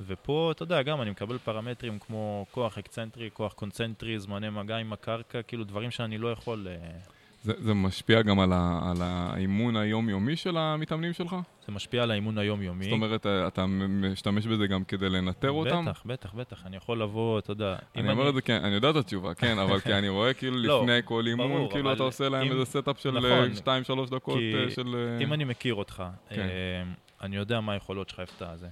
ופה, 0.00 0.52
אתה 0.52 0.62
יודע, 0.62 0.82
גם 0.82 1.02
אני 1.02 1.10
מקבל 1.10 1.38
פרמטרים 1.38 1.98
כמו 1.98 2.46
כוח 2.50 2.78
אקצנטרי, 2.78 3.30
כוח 3.32 3.52
קונצנטרי, 3.52 4.18
זמני 4.18 4.50
מגע 4.50 4.76
עם 4.76 4.92
הקרקע, 4.92 5.42
כאילו 5.42 5.64
דברים 5.64 5.90
שאני 5.90 6.18
לא 6.18 6.32
יכול... 6.32 6.66
אה, 6.66 7.17
זה, 7.42 7.52
זה 7.58 7.74
משפיע 7.74 8.22
גם 8.22 8.40
על, 8.40 8.52
ה, 8.52 8.90
על 8.90 8.96
האימון 9.00 9.76
היומיומי 9.76 10.36
של 10.36 10.56
המתאמנים 10.56 11.12
שלך? 11.12 11.36
זה 11.66 11.72
משפיע 11.72 12.02
על 12.02 12.10
האימון 12.10 12.38
היומיומי. 12.38 12.84
זאת 12.84 12.92
אומרת, 12.92 13.26
אתה 13.26 13.66
משתמש 13.66 14.46
בזה 14.46 14.66
גם 14.66 14.84
כדי 14.84 15.08
לנטר 15.08 15.50
אותם? 15.50 15.84
בטח, 15.84 16.02
בטח, 16.06 16.34
בטח. 16.34 16.66
אני 16.66 16.76
יכול 16.76 17.02
לבוא, 17.02 17.38
אתה 17.38 17.52
יודע... 17.52 17.76
אני 17.96 18.10
אומר 18.10 18.22
אני... 18.22 18.28
את 18.28 18.34
זה, 18.34 18.42
כן, 18.42 18.64
אני 18.64 18.74
יודע 18.74 18.90
את 18.90 18.96
התשובה, 18.96 19.34
כן, 19.34 19.58
אבל 19.64 19.80
כי 19.80 19.94
אני 19.94 20.08
רואה 20.08 20.34
כאילו 20.34 20.56
לא, 20.56 20.82
לפני 20.82 21.00
כל 21.04 21.26
אימון, 21.26 21.48
ברור, 21.48 21.70
כאילו 21.70 21.92
אתה 21.92 22.02
עושה 22.02 22.28
להם 22.28 22.46
אם... 22.46 22.52
איזה 22.52 22.64
setup 22.64 22.98
של 22.98 23.16
2-3 23.16 23.20
נכון, 23.20 24.06
דקות 24.10 24.38
כי 24.38 24.70
של... 24.70 25.16
אם 25.20 25.32
אני 25.32 25.44
מכיר 25.44 25.74
אותך, 25.74 26.02
כן. 26.28 26.40
אה, 26.40 26.82
אני 27.22 27.36
יודע 27.36 27.60
מה 27.60 27.72
היכולות 27.72 28.08
שלך, 28.08 28.20
איפה 28.20 28.32
אתה 28.36 28.56
זה. 28.56 28.68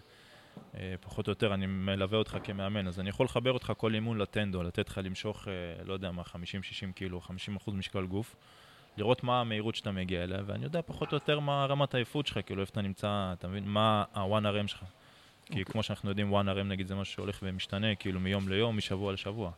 אה, 0.75 0.95
פחות 1.01 1.27
או 1.27 1.31
יותר 1.31 1.55
אני 1.55 1.67
מלווה 1.67 2.19
אותך 2.19 2.37
כמאמן, 2.45 2.89
אז 2.89 3.01
אני 3.01 3.09
יכול 3.09 3.27
לחבר 3.27 3.53
אותך 3.53 3.73
כל 3.77 3.95
אימון 3.95 4.19
לטנדו, 4.19 4.63
לתת 4.63 4.89
לך 4.89 5.01
למשוך, 5.05 5.49
אה, 5.49 5.53
לא 5.85 5.93
יודע 5.93 6.11
מה, 6.11 6.23
50-60 6.23 6.93
קילו, 6.95 7.21
50% 7.67 7.71
משקל 7.73 8.07
גוף. 8.07 8.37
לראות 8.97 9.25
מה 9.25 9.41
המהירות 9.41 9.75
שאתה 9.75 9.91
מגיע 9.91 10.25
אליה, 10.25 10.39
ואני 10.47 10.65
יודע 10.65 10.81
פחות 10.87 11.13
או 11.13 11.17
יותר 11.17 11.41
מה 11.41 11.67
רמת 11.69 11.95
העייפות 11.95 12.27
שלך, 12.27 12.39
כאילו 12.47 12.61
איפה 12.61 12.71
אתה 12.73 12.83
נמצא, 12.83 13.33
אתה 13.33 13.49
מבין? 13.49 13.65
מה 13.67 14.05
ה-one 14.15 14.65
RM 14.65 14.67
שלך. 14.67 14.81
כי 14.81 14.87
okay. 14.87 15.59
אוקיי. 15.59 15.65
כמו 15.65 15.83
שאנחנו 15.83 16.09
יודעים, 16.09 16.35
one 16.35 16.47
RM 16.47 16.63
נגיד 16.65 16.87
זה 16.87 16.95
משהו 16.95 17.15
שהולך 17.15 17.39
ומשתנה, 17.43 17.95
כאילו 17.95 18.21
מיום 18.21 18.49
ליום, 18.49 18.77
משבוע 18.77 19.13
לשבוע. 19.13 19.51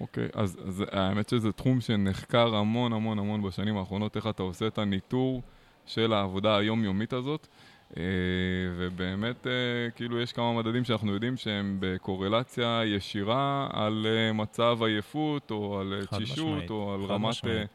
אוקיי, 0.00 0.26
okay, 0.26 0.40
אז, 0.40 0.58
אז 0.68 0.84
האמת 0.92 1.28
שזה 1.28 1.52
תחום 1.52 1.80
שנחקר 1.80 2.54
המון 2.54 2.92
המון 2.92 3.18
המון 3.18 3.42
בשנים 3.42 3.76
האחרונות, 3.76 4.16
איך 4.16 4.26
אתה 4.26 4.42
עושה 4.42 4.66
את 4.66 4.78
הניטור 4.78 5.42
של 5.86 6.12
העבודה 6.12 6.56
היומיומית 6.56 7.12
הזאת. 7.12 7.46
Uh, 7.92 7.96
ובאמת, 8.76 9.46
uh, 9.46 9.90
כאילו, 9.96 10.20
יש 10.20 10.32
כמה 10.32 10.52
מדדים 10.52 10.84
שאנחנו 10.84 11.12
יודעים 11.12 11.36
שהם 11.36 11.76
בקורלציה 11.80 12.80
ישירה 12.84 13.68
על 13.72 14.06
uh, 14.06 14.32
מצב 14.32 14.78
עייפות, 14.82 15.50
או 15.50 15.80
על 15.80 16.02
תשישות, 16.10 16.70
או 16.70 16.94
על 16.94 17.00
רמת... 17.00 17.28
משמעית. 17.28 17.70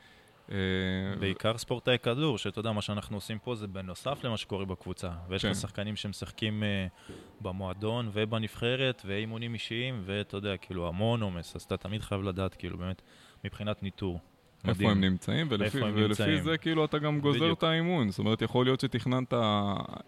אה, 0.52 1.16
בעיקר 1.20 1.58
ספורטאי 1.58 1.98
כדור, 2.04 2.38
שאתה 2.38 2.60
יודע, 2.60 2.72
מה 2.72 2.82
שאנחנו 2.82 3.18
עושים 3.18 3.40
פה 3.40 3.56
זה 3.56 3.68
בנוסף 3.68 4.24
למה 4.24 4.38
שקורה 4.38 4.66
בקבוצה. 4.66 5.10
ויש 5.30 5.46
לך 5.46 5.52
כן. 5.52 5.60
שחקנים 5.60 5.96
שמשחקים 5.96 6.64
uh, 6.64 7.12
במועדון 7.42 8.10
ובנבחרת, 8.14 9.02
ואימונים 9.06 9.54
אישיים, 9.54 10.02
ואתה 10.06 10.38
יודע, 10.38 10.58
כאילו, 10.58 10.88
המון 10.88 11.22
עומס, 11.22 11.56
אז 11.56 11.62
אתה 11.62 11.78
תמיד 11.78 12.02
חייב 12.02 12.22
לדעת, 12.22 12.54
כאילו, 12.54 12.78
באמת, 12.78 13.02
מבחינת 13.44 13.84
ניטור. 13.84 14.20
מדהים. 14.64 14.76
איפה 14.80 14.92
הם 14.92 15.02
נמצאים, 15.02 15.48
ולפי, 15.50 15.78
הם 15.78 15.92
ולפי 15.96 16.08
נמצאים. 16.08 16.44
זה 16.44 16.58
כאילו 16.58 16.86
אתה 16.86 16.98
גם 17.00 17.20
גוזר 17.20 17.40
בדיוק. 17.40 17.60
את 17.60 17.64
האימון. 17.64 18.10
זאת 18.10 18.20
אומרת, 18.20 18.42
יכול 18.42 18.66
להיות 18.66 18.80
שתכננת 18.80 19.34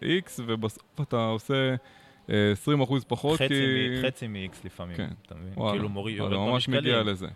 X, 0.02 0.40
ובסוף 0.46 1.00
אתה 1.00 1.16
עושה... 1.16 1.74
20% 2.28 2.30
פחות, 3.08 3.40
חצי 3.40 3.48
כי... 3.48 4.06
חצי 4.06 4.26
מ-X 4.26 4.56
לפעמים, 4.64 4.96
כן. 4.96 5.08
אתה 5.26 5.34
מבין? 5.34 5.52
וואלה, 5.56 5.72
כאילו 5.72 5.88
מוריד, 5.88 6.16
יורד 6.16 6.32
במשקלים. 6.32 6.52
ממש 6.52 6.68
מגיע 6.68 7.02
לזה. 7.02 7.26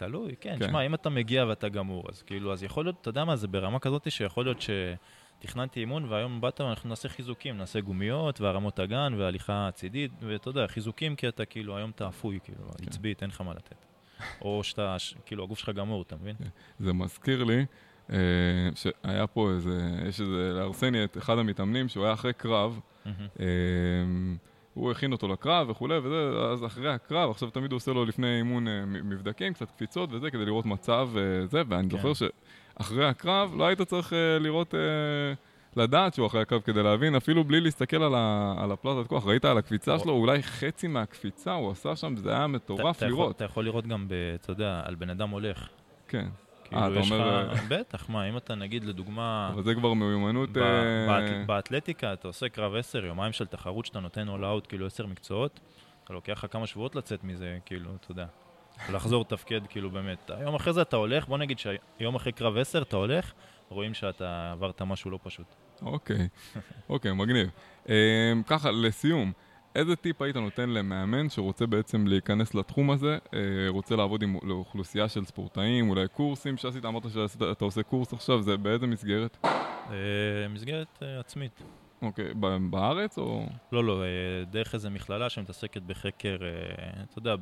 תלוי, 0.00 0.34
כן. 0.40 0.56
כן. 0.58 0.68
שמע, 0.68 0.86
אם 0.86 0.94
אתה 0.94 1.10
מגיע 1.10 1.44
ואתה 1.48 1.68
גמור, 1.68 2.04
אז 2.08 2.22
כאילו, 2.22 2.52
אז 2.52 2.62
יכול 2.62 2.84
להיות, 2.84 2.96
אתה 3.00 3.08
יודע 3.08 3.24
מה, 3.24 3.36
זה 3.36 3.48
ברמה 3.48 3.78
כזאת 3.78 4.10
שיכול 4.10 4.44
להיות 4.44 4.58
שתכננתי 4.60 5.80
אימון 5.80 6.04
והיום 6.04 6.40
באת 6.40 6.60
ואנחנו 6.60 6.88
נעשה 6.88 7.08
חיזוקים, 7.08 7.58
נעשה 7.58 7.80
גומיות 7.80 8.40
והרמות 8.40 8.80
אגן 8.80 9.14
והליכה 9.18 9.68
צידית, 9.74 10.10
ואתה 10.20 10.48
יודע, 10.48 10.66
חיזוקים 10.66 11.16
כי 11.16 11.28
אתה 11.28 11.44
כאילו, 11.44 11.76
היום 11.76 11.90
אתה 11.90 12.08
אפוי, 12.08 12.38
כאילו, 12.44 12.58
כן. 12.78 12.84
עצבית, 12.86 13.22
אין 13.22 13.30
לך 13.30 13.40
מה 13.40 13.54
לתת. 13.54 13.86
או 14.40 14.64
שאתה, 14.64 14.96
כאילו, 15.26 15.44
הגוף 15.44 15.58
שלך 15.58 15.68
גמור, 15.68 16.02
אתה 16.02 16.16
מבין? 16.16 16.36
כן. 16.36 16.48
זה 16.78 16.92
מזכיר 16.92 17.44
לי 17.44 17.66
אה, 18.12 18.16
שהיה 18.74 19.26
פה 19.26 19.50
איזה, 19.50 19.90
יש 20.08 20.20
איזה, 20.20 20.52
לארסני 20.54 21.04
את 21.04 21.18
אחד 21.18 21.38
המתאמנים 21.38 21.88
שהוא 21.88 22.04
היה 22.04 22.12
אחרי 22.12 22.32
קרב. 22.32 22.80
הוא 24.80 24.90
הכין 24.90 25.12
אותו 25.12 25.28
לקרב 25.28 25.70
וכולי, 25.70 25.98
וזה, 25.98 26.30
אז 26.52 26.64
אחרי 26.64 26.92
הקרב, 26.92 27.30
עכשיו 27.30 27.50
תמיד 27.50 27.72
הוא 27.72 27.76
עושה 27.76 27.92
לו 27.92 28.04
לפני 28.04 28.38
אימון 28.38 28.68
אה, 28.68 28.84
מבדקים, 28.86 29.52
קצת 29.52 29.70
קפיצות 29.70 30.12
וזה, 30.12 30.30
כדי 30.30 30.44
לראות 30.44 30.66
מצב 30.66 31.08
וזה, 31.12 31.58
אה, 31.58 31.62
ואני 31.68 31.90
כן. 31.90 31.96
זוכר 31.96 32.12
שאחרי 32.12 33.08
הקרב 33.08 33.54
לא 33.56 33.66
היית 33.66 33.82
צריך 33.82 34.12
אה, 34.12 34.38
לראות, 34.38 34.74
לדעת 35.76 36.14
שהוא 36.14 36.26
אחרי 36.26 36.42
הקרב 36.42 36.60
כדי 36.60 36.82
להבין, 36.82 37.14
אפילו 37.14 37.44
בלי 37.44 37.60
להסתכל 37.60 38.02
על, 38.02 38.14
ה, 38.14 38.54
על 38.58 38.72
הפלטת 38.72 39.08
כוח, 39.08 39.26
ראית 39.26 39.44
על 39.44 39.58
הקפיצה 39.58 39.98
שלו, 39.98 40.12
אולי 40.12 40.42
חצי 40.42 40.86
מהקפיצה 40.86 41.52
הוא 41.52 41.70
עשה 41.70 41.96
שם, 41.96 42.16
זה 42.16 42.30
היה 42.30 42.46
מטורף 42.46 43.02
לראות. 43.02 43.36
אתה 43.36 43.44
יכול 43.44 43.64
לראות 43.64 43.86
גם, 43.86 44.06
אתה 44.34 44.50
יודע, 44.50 44.82
על 44.84 44.94
בן 44.94 45.10
אדם 45.10 45.30
הולך. 45.30 45.68
כן. 46.08 46.26
כאילו, 46.70 46.82
אה, 46.82 46.88
אתה 46.88 47.00
אומר... 47.00 47.52
לך... 47.52 47.62
בטח, 47.68 48.08
מה, 48.08 48.28
אם 48.28 48.36
אתה 48.36 48.54
נגיד 48.54 48.84
לדוגמה... 48.84 49.50
אבל 49.54 49.62
זה 49.62 49.74
כבר 49.74 49.94
מיומנות... 49.94 50.56
אה, 50.56 51.44
באתלטיקה 51.46 52.12
אתה 52.12 52.28
עושה 52.28 52.48
קרב 52.48 52.74
10, 52.74 53.04
יומיים 53.04 53.32
של 53.32 53.46
תחרות 53.46 53.86
שאתה 53.86 54.00
נותן 54.00 54.28
all 54.28 54.62
out, 54.62 54.68
כאילו 54.68 54.86
10 54.86 55.06
מקצועות, 55.06 55.60
אתה 56.04 56.12
לוקח 56.12 56.32
לך 56.32 56.52
כמה 56.52 56.66
שבועות 56.66 56.96
לצאת 56.96 57.24
מזה, 57.24 57.58
כאילו, 57.64 57.90
אתה 58.00 58.10
יודע. 58.10 58.26
לחזור 58.92 59.20
לתפקד, 59.20 59.60
כאילו, 59.66 59.90
באמת. 59.90 60.30
היום 60.30 60.54
אחרי 60.54 60.72
זה 60.72 60.82
אתה 60.82 60.96
הולך, 60.96 61.28
בוא 61.28 61.38
נגיד 61.38 61.58
שיום 61.58 62.14
אחרי 62.14 62.32
קרב 62.32 62.56
10 62.56 62.82
אתה 62.82 62.96
הולך, 62.96 63.32
רואים 63.68 63.94
שאתה 63.94 64.52
עברת 64.52 64.82
משהו 64.82 65.10
לא 65.10 65.18
פשוט. 65.22 65.46
אוקיי, 65.82 66.28
אוקיי, 66.88 67.12
מגניב. 67.12 67.50
אה, 67.88 68.32
ככה, 68.46 68.70
לסיום. 68.70 69.32
איזה 69.74 69.96
טיפ 69.96 70.22
היית 70.22 70.36
נותן 70.36 70.70
למאמן 70.70 71.28
שרוצה 71.28 71.66
בעצם 71.66 72.06
להיכנס 72.06 72.54
לתחום 72.54 72.90
הזה, 72.90 73.18
אה, 73.34 73.38
רוצה 73.68 73.96
לעבוד 73.96 74.22
עם 74.22 74.36
אוכלוסייה 74.50 75.08
של 75.08 75.24
ספורטאים, 75.24 75.90
אולי 75.90 76.08
קורסים 76.08 76.56
שעשית, 76.56 76.84
אמרת 76.84 77.02
שאתה 77.10 77.64
עושה 77.64 77.82
קורס 77.82 78.12
עכשיו, 78.12 78.42
זה 78.42 78.56
באיזה 78.56 78.86
מסגרת? 78.86 79.36
אה, 79.44 80.48
מסגרת 80.50 81.02
אה, 81.02 81.20
עצמית. 81.20 81.62
אוקיי, 82.02 82.34
בארץ 82.70 83.18
או? 83.18 83.46
לא, 83.72 83.84
לא, 83.84 84.02
דרך 84.50 84.74
איזה 84.74 84.90
מכללה 84.90 85.30
שמתעסקת 85.30 85.82
בחקר, 85.82 86.36
אתה 87.10 87.18
יודע, 87.18 87.34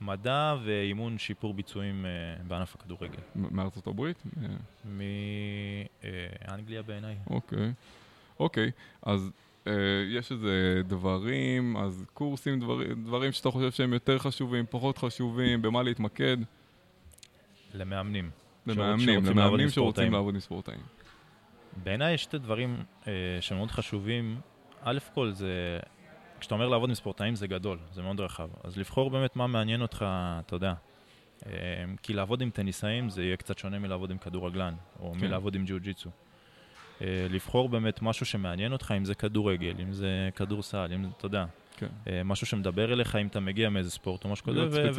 במדע 0.00 0.56
ואימון 0.64 1.18
שיפור 1.18 1.54
ביצועים 1.54 2.06
בענף 2.48 2.74
הכדורגל. 2.74 3.18
מארצות 3.34 3.86
הברית? 3.86 4.22
מאנגליה 6.44 6.82
בעיניי. 6.82 7.16
אוקיי, 7.30 7.72
אוקיי, 8.40 8.70
אז... 9.02 9.30
אה, 9.66 9.72
יש 10.08 10.32
איזה 10.32 10.82
דברים, 10.86 11.76
אז 11.76 12.04
קורסים, 12.14 12.60
דבר, 12.60 12.82
דברים 13.04 13.32
שאתה 13.32 13.50
חושב 13.50 13.70
שהם 13.70 13.92
יותר 13.92 14.18
חשובים, 14.18 14.64
פחות 14.70 14.98
חשובים, 14.98 15.62
במה 15.62 15.82
להתמקד? 15.82 16.36
למאמנים. 17.74 18.30
למאמנים, 18.66 19.24
למאמנים 19.24 19.70
שרוצים 19.70 20.12
לעבוד 20.12 20.34
עם 20.34 20.40
ספורטאים. 20.40 20.80
בעיניי 21.84 22.14
יש 22.14 22.22
שתי 22.22 22.38
דברים 22.38 22.84
אה, 23.06 23.12
שמאוד 23.40 23.70
חשובים. 23.70 24.40
א' 24.82 24.98
כל 25.14 25.30
זה, 25.32 25.78
כשאתה 26.40 26.54
אומר 26.54 26.68
לעבוד 26.68 26.88
עם 26.88 26.94
ספורטאים 26.94 27.34
זה 27.34 27.46
גדול, 27.46 27.78
זה 27.92 28.02
מאוד 28.02 28.20
רחב. 28.20 28.48
אז 28.64 28.76
לבחור 28.76 29.10
באמת 29.10 29.36
מה 29.36 29.46
מעניין 29.46 29.82
אותך, 29.82 30.06
אתה 30.46 30.56
יודע. 30.56 30.74
אה, 31.46 31.52
כי 32.02 32.12
לעבוד 32.12 32.40
עם 32.40 32.50
טניסאים 32.50 33.08
זה 33.08 33.22
יהיה 33.22 33.36
קצת 33.36 33.58
שונה 33.58 33.78
מלעבוד 33.78 34.10
עם 34.10 34.18
כדורגלן, 34.18 34.74
או 35.00 35.12
כן. 35.12 35.26
מלעבוד 35.26 35.54
עם 35.54 35.64
ג'יו-ג'יצו. 35.64 36.10
אה, 37.02 37.26
לבחור 37.30 37.68
באמת 37.68 38.02
משהו 38.02 38.26
שמעניין 38.26 38.72
אותך, 38.72 38.94
אם 38.96 39.04
זה 39.04 39.14
כדורגל, 39.14 39.74
אם 39.82 39.92
זה 39.92 40.30
כדורסל, 40.34 40.90
אם 40.94 41.10
אתה 41.16 41.26
יודע, 41.26 41.44
כן. 41.76 41.86
אה, 42.06 42.22
משהו 42.24 42.46
שמדבר 42.46 42.92
אליך, 42.92 43.16
אם 43.16 43.26
אתה 43.26 43.40
מגיע 43.40 43.68
מאיזה 43.68 43.90
ספורט 43.90 44.24
או 44.24 44.28
משהו 44.30 44.46
כזה, 44.46 44.90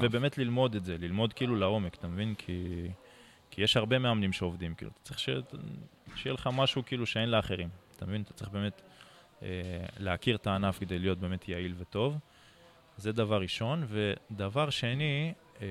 ובאמת 0.00 0.38
ללמוד 0.38 0.74
את 0.74 0.84
זה, 0.84 0.96
ללמוד 0.98 1.32
כאילו 1.32 1.56
לעומק, 1.56 1.94
אתה 1.94 2.08
מבין? 2.08 2.34
כי, 2.38 2.88
כי 3.50 3.62
יש 3.62 3.76
הרבה 3.76 3.98
מאמנים 3.98 4.32
שעובדים, 4.32 4.74
כאילו, 4.74 4.90
אתה 4.90 5.02
צריך 5.02 5.18
ש... 5.18 5.28
שיהיה 6.16 6.34
לך 6.34 6.48
משהו 6.52 6.82
כאילו 6.86 7.06
שאין 7.06 7.30
לאחרים, 7.30 7.68
אתה 7.96 8.06
מבין? 8.06 8.22
אתה 8.22 8.32
צריך 8.32 8.50
באמת 8.50 8.82
אה, 9.42 9.48
להכיר 9.98 10.36
את 10.36 10.46
הענף 10.46 10.78
כדי 10.78 10.98
להיות 10.98 11.18
באמת 11.18 11.48
יעיל 11.48 11.74
וטוב. 11.78 12.18
זה 12.96 13.12
דבר 13.12 13.40
ראשון, 13.40 13.86
ודבר 13.88 14.70
שני, 14.70 15.32
אה, 15.62 15.66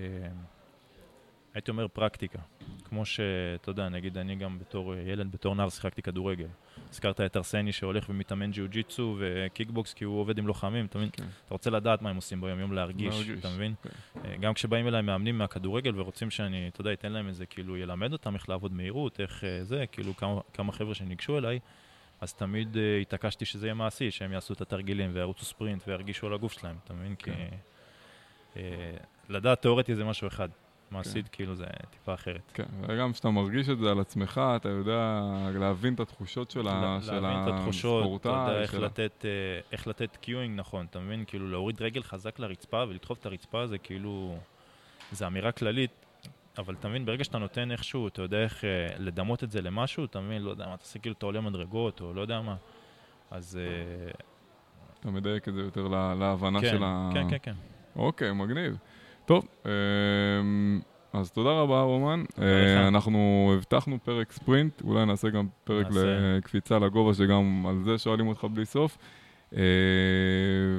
הייתי 1.58 1.72
אומר 1.72 1.88
פרקטיקה. 1.88 2.40
כמו 2.84 3.06
שאתה 3.06 3.70
יודע, 3.70 3.90
נגיד 3.90 4.18
אני 4.18 4.36
גם 4.36 4.60
בתור 4.60 4.96
ילד, 4.96 5.32
בתור 5.32 5.56
נער 5.56 5.70
שיחקתי 5.70 6.02
כדורגל. 6.02 6.48
הזכרת 6.90 7.22
את 7.22 7.38
ארסני 7.38 7.72
שהולך 7.72 8.10
ומתאמן 8.10 8.52
ג'יו-ג'יצו 8.52 9.16
וקיקבוקס 9.20 9.94
כי 9.94 10.04
הוא 10.04 10.20
עובד 10.20 10.38
עם 10.38 10.48
לוחמים, 10.48 10.86
אתה 10.86 10.98
מבין? 10.98 11.10
כן. 11.14 11.24
אתה 11.46 11.54
רוצה 11.54 11.70
לדעת 11.70 12.02
מה 12.02 12.10
הם 12.10 12.16
עושים 12.16 12.42
ביום 12.42 12.60
יום 12.60 12.74
להרגיש, 12.74 13.16
להרגיש, 13.16 13.40
אתה 13.40 13.50
מבין? 13.50 13.74
כן. 13.84 14.42
גם 14.42 14.54
כשבאים 14.54 14.88
אליי 14.88 15.02
מאמנים 15.02 15.38
מהכדורגל 15.38 16.00
ורוצים 16.00 16.30
שאני, 16.30 16.68
אתה 16.68 16.82
יודע, 16.82 16.94
אתן 16.94 17.12
להם 17.12 17.28
איזה, 17.28 17.46
כאילו, 17.46 17.78
ילמד 17.78 18.14
אותם 18.14 18.36
איך 18.36 18.50
לעבוד 18.50 18.74
מהירות, 18.74 19.20
איך 19.20 19.44
אה, 19.44 19.64
זה, 19.64 19.86
כאילו 19.92 20.16
כמה, 20.16 20.42
כמה 20.54 20.72
חבר'ה 20.72 20.96
שניגשו 20.96 21.38
אליי, 21.38 21.60
אז 22.22 22.34
תמיד 22.34 22.76
uh, 22.76 22.80
התעקשתי 23.02 23.46
שזה 23.46 23.68
יהיה 23.68 23.74
מעשי, 23.74 24.12
שהם 24.12 24.32
יעשו 24.32 24.54
את 24.54 24.62
התרגילים 24.62 25.12
וירוצו 25.14 25.46
ספרינט 25.46 25.84
וירגישו 25.88 26.28
על 26.28 26.34
הגוף 26.34 26.54
שלהם, 26.54 26.76
אתה 26.84 26.94
מבין? 26.94 27.16
כן. 27.20 27.34
כי 27.34 28.60
uh, 28.60 28.60
לדעת 29.30 29.62
תיאורטי 29.62 29.96
זה 29.96 30.04
משהו 30.06 30.28
אחד. 30.28 30.50
מעשית, 30.92 31.26
כן. 31.26 31.32
כאילו 31.32 31.56
זה 31.56 31.66
טיפה 31.90 32.14
אחרת. 32.14 32.52
כן, 32.54 32.64
וגם 32.82 33.14
כשאתה 33.14 33.30
מרגיש 33.30 33.70
את 33.70 33.80
זה 33.80 33.92
על 33.92 34.00
עצמך, 34.00 34.42
אתה 34.56 34.70
יודע 34.70 35.22
להבין 35.54 35.94
את 35.94 36.00
התחושות 36.00 36.52
של, 36.52 36.68
ה, 36.68 37.00
של 37.02 37.20
להבין 37.20 37.44
את 37.44 37.60
התחושות, 37.60 38.22
אתה 38.22 38.30
יודע 38.30 38.62
איך, 38.62 38.72
של... 38.72 38.86
לתת, 38.86 39.26
אה, 39.26 39.60
איך 39.72 39.88
לתת 39.88 40.16
קיואינג 40.16 40.60
נכון, 40.60 40.86
אתה 40.90 41.00
מבין? 41.00 41.24
כאילו 41.28 41.52
להוריד 41.52 41.82
רגל 41.82 42.04
חזק 42.04 42.40
לרצפה 42.40 42.84
ולדחוף 42.90 43.20
את 43.20 43.26
הרצפה 43.26 43.68
זה 43.68 43.78
כאילו, 43.78 44.38
זה 45.12 45.28
אמירה 45.28 45.52
כללית, 45.52 45.92
אבל 46.58 46.76
אתה 46.80 46.88
מבין, 46.88 47.06
ברגע 47.06 47.24
שאתה 47.24 47.38
נותן 47.38 47.72
איכשהו, 47.72 48.08
אתה 48.08 48.22
יודע 48.22 48.38
איך 48.38 48.64
אה, 48.64 48.88
לדמות 48.98 49.44
את 49.44 49.52
זה 49.52 49.62
למשהו, 49.62 50.06
אתה 50.06 50.20
מבין, 50.20 50.42
לא 50.42 50.50
יודע 50.50 50.66
מה, 50.66 50.74
אתה 50.74 50.84
עושה 50.84 51.00
כאילו, 51.00 51.16
אתה 51.18 51.26
עולה 51.26 51.42
מדרגות, 51.42 52.02
או 52.02 52.14
לא 52.14 52.22
יודע 52.22 52.42
מה, 52.42 52.56
אז... 53.32 53.60
אה, 53.62 54.12
אתה 55.00 55.12
מדייק 55.12 55.48
את 55.48 55.54
זה 55.54 55.62
יותר 55.62 55.88
להבנה 56.20 56.62
כן, 56.62 56.70
של 56.70 56.84
ה... 56.84 57.10
כן, 57.14 57.30
כן, 57.30 57.38
כן. 57.42 57.54
אוקיי, 57.96 58.34
מגניב. 58.34 58.78
טוב, 59.28 59.48
אמ, 59.66 60.80
אז 61.14 61.32
תודה 61.32 61.50
רבה, 61.50 61.82
רומן. 61.82 62.24
אה, 62.42 62.88
אנחנו 62.88 63.52
הבטחנו 63.58 63.98
פרק 64.04 64.32
ספרינט, 64.32 64.82
אולי 64.82 65.06
נעשה 65.06 65.30
גם 65.30 65.48
פרק 65.64 65.88
לקפיצה 65.92 66.80
לגובה, 66.80 67.14
שגם 67.14 67.66
על 67.70 67.84
זה 67.84 67.98
שואלים 67.98 68.28
אותך 68.28 68.44
בלי 68.54 68.66
סוף. 68.66 68.98
אה, 69.56 69.62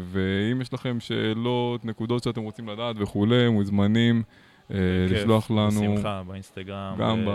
ואם 0.05 0.61
יש 0.61 0.75
לכם 0.75 1.01
שאלות, 1.01 1.85
נקודות 1.85 2.23
שאתם 2.23 2.43
רוצים 2.43 2.69
לדעת 2.69 2.97
וכולי, 2.99 3.49
מוזמנים 3.49 4.23
אה, 4.71 4.77
לשלוח 5.11 5.51
לנו. 5.51 5.69
בשמחה, 5.69 6.23
באינסטגרם, 6.27 6.95
גם 6.99 7.29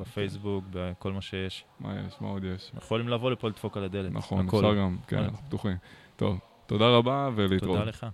בפייסבוק, 0.00 0.64
בכל 0.70 1.12
מה 1.12 1.20
שיש. 1.20 1.64
מה 1.80 1.94
יש? 2.06 2.14
מה 2.20 2.28
עוד 2.28 2.44
יש? 2.44 2.72
יכולים 2.76 3.08
לבוא 3.08 3.30
לפה 3.30 3.48
לדפוק 3.48 3.76
על 3.76 3.84
הדלת. 3.84 4.12
נכון, 4.12 4.46
אפשר 4.46 4.74
גם, 4.74 4.96
כן, 5.06 5.18
אנחנו 5.18 5.46
פתוחים. 5.46 5.76
טוב, 6.16 6.38
תודה 6.66 6.88
רבה 6.88 7.30
ולהתראות. 7.34 7.78
תודה 7.78 7.88
לך. 7.88 8.06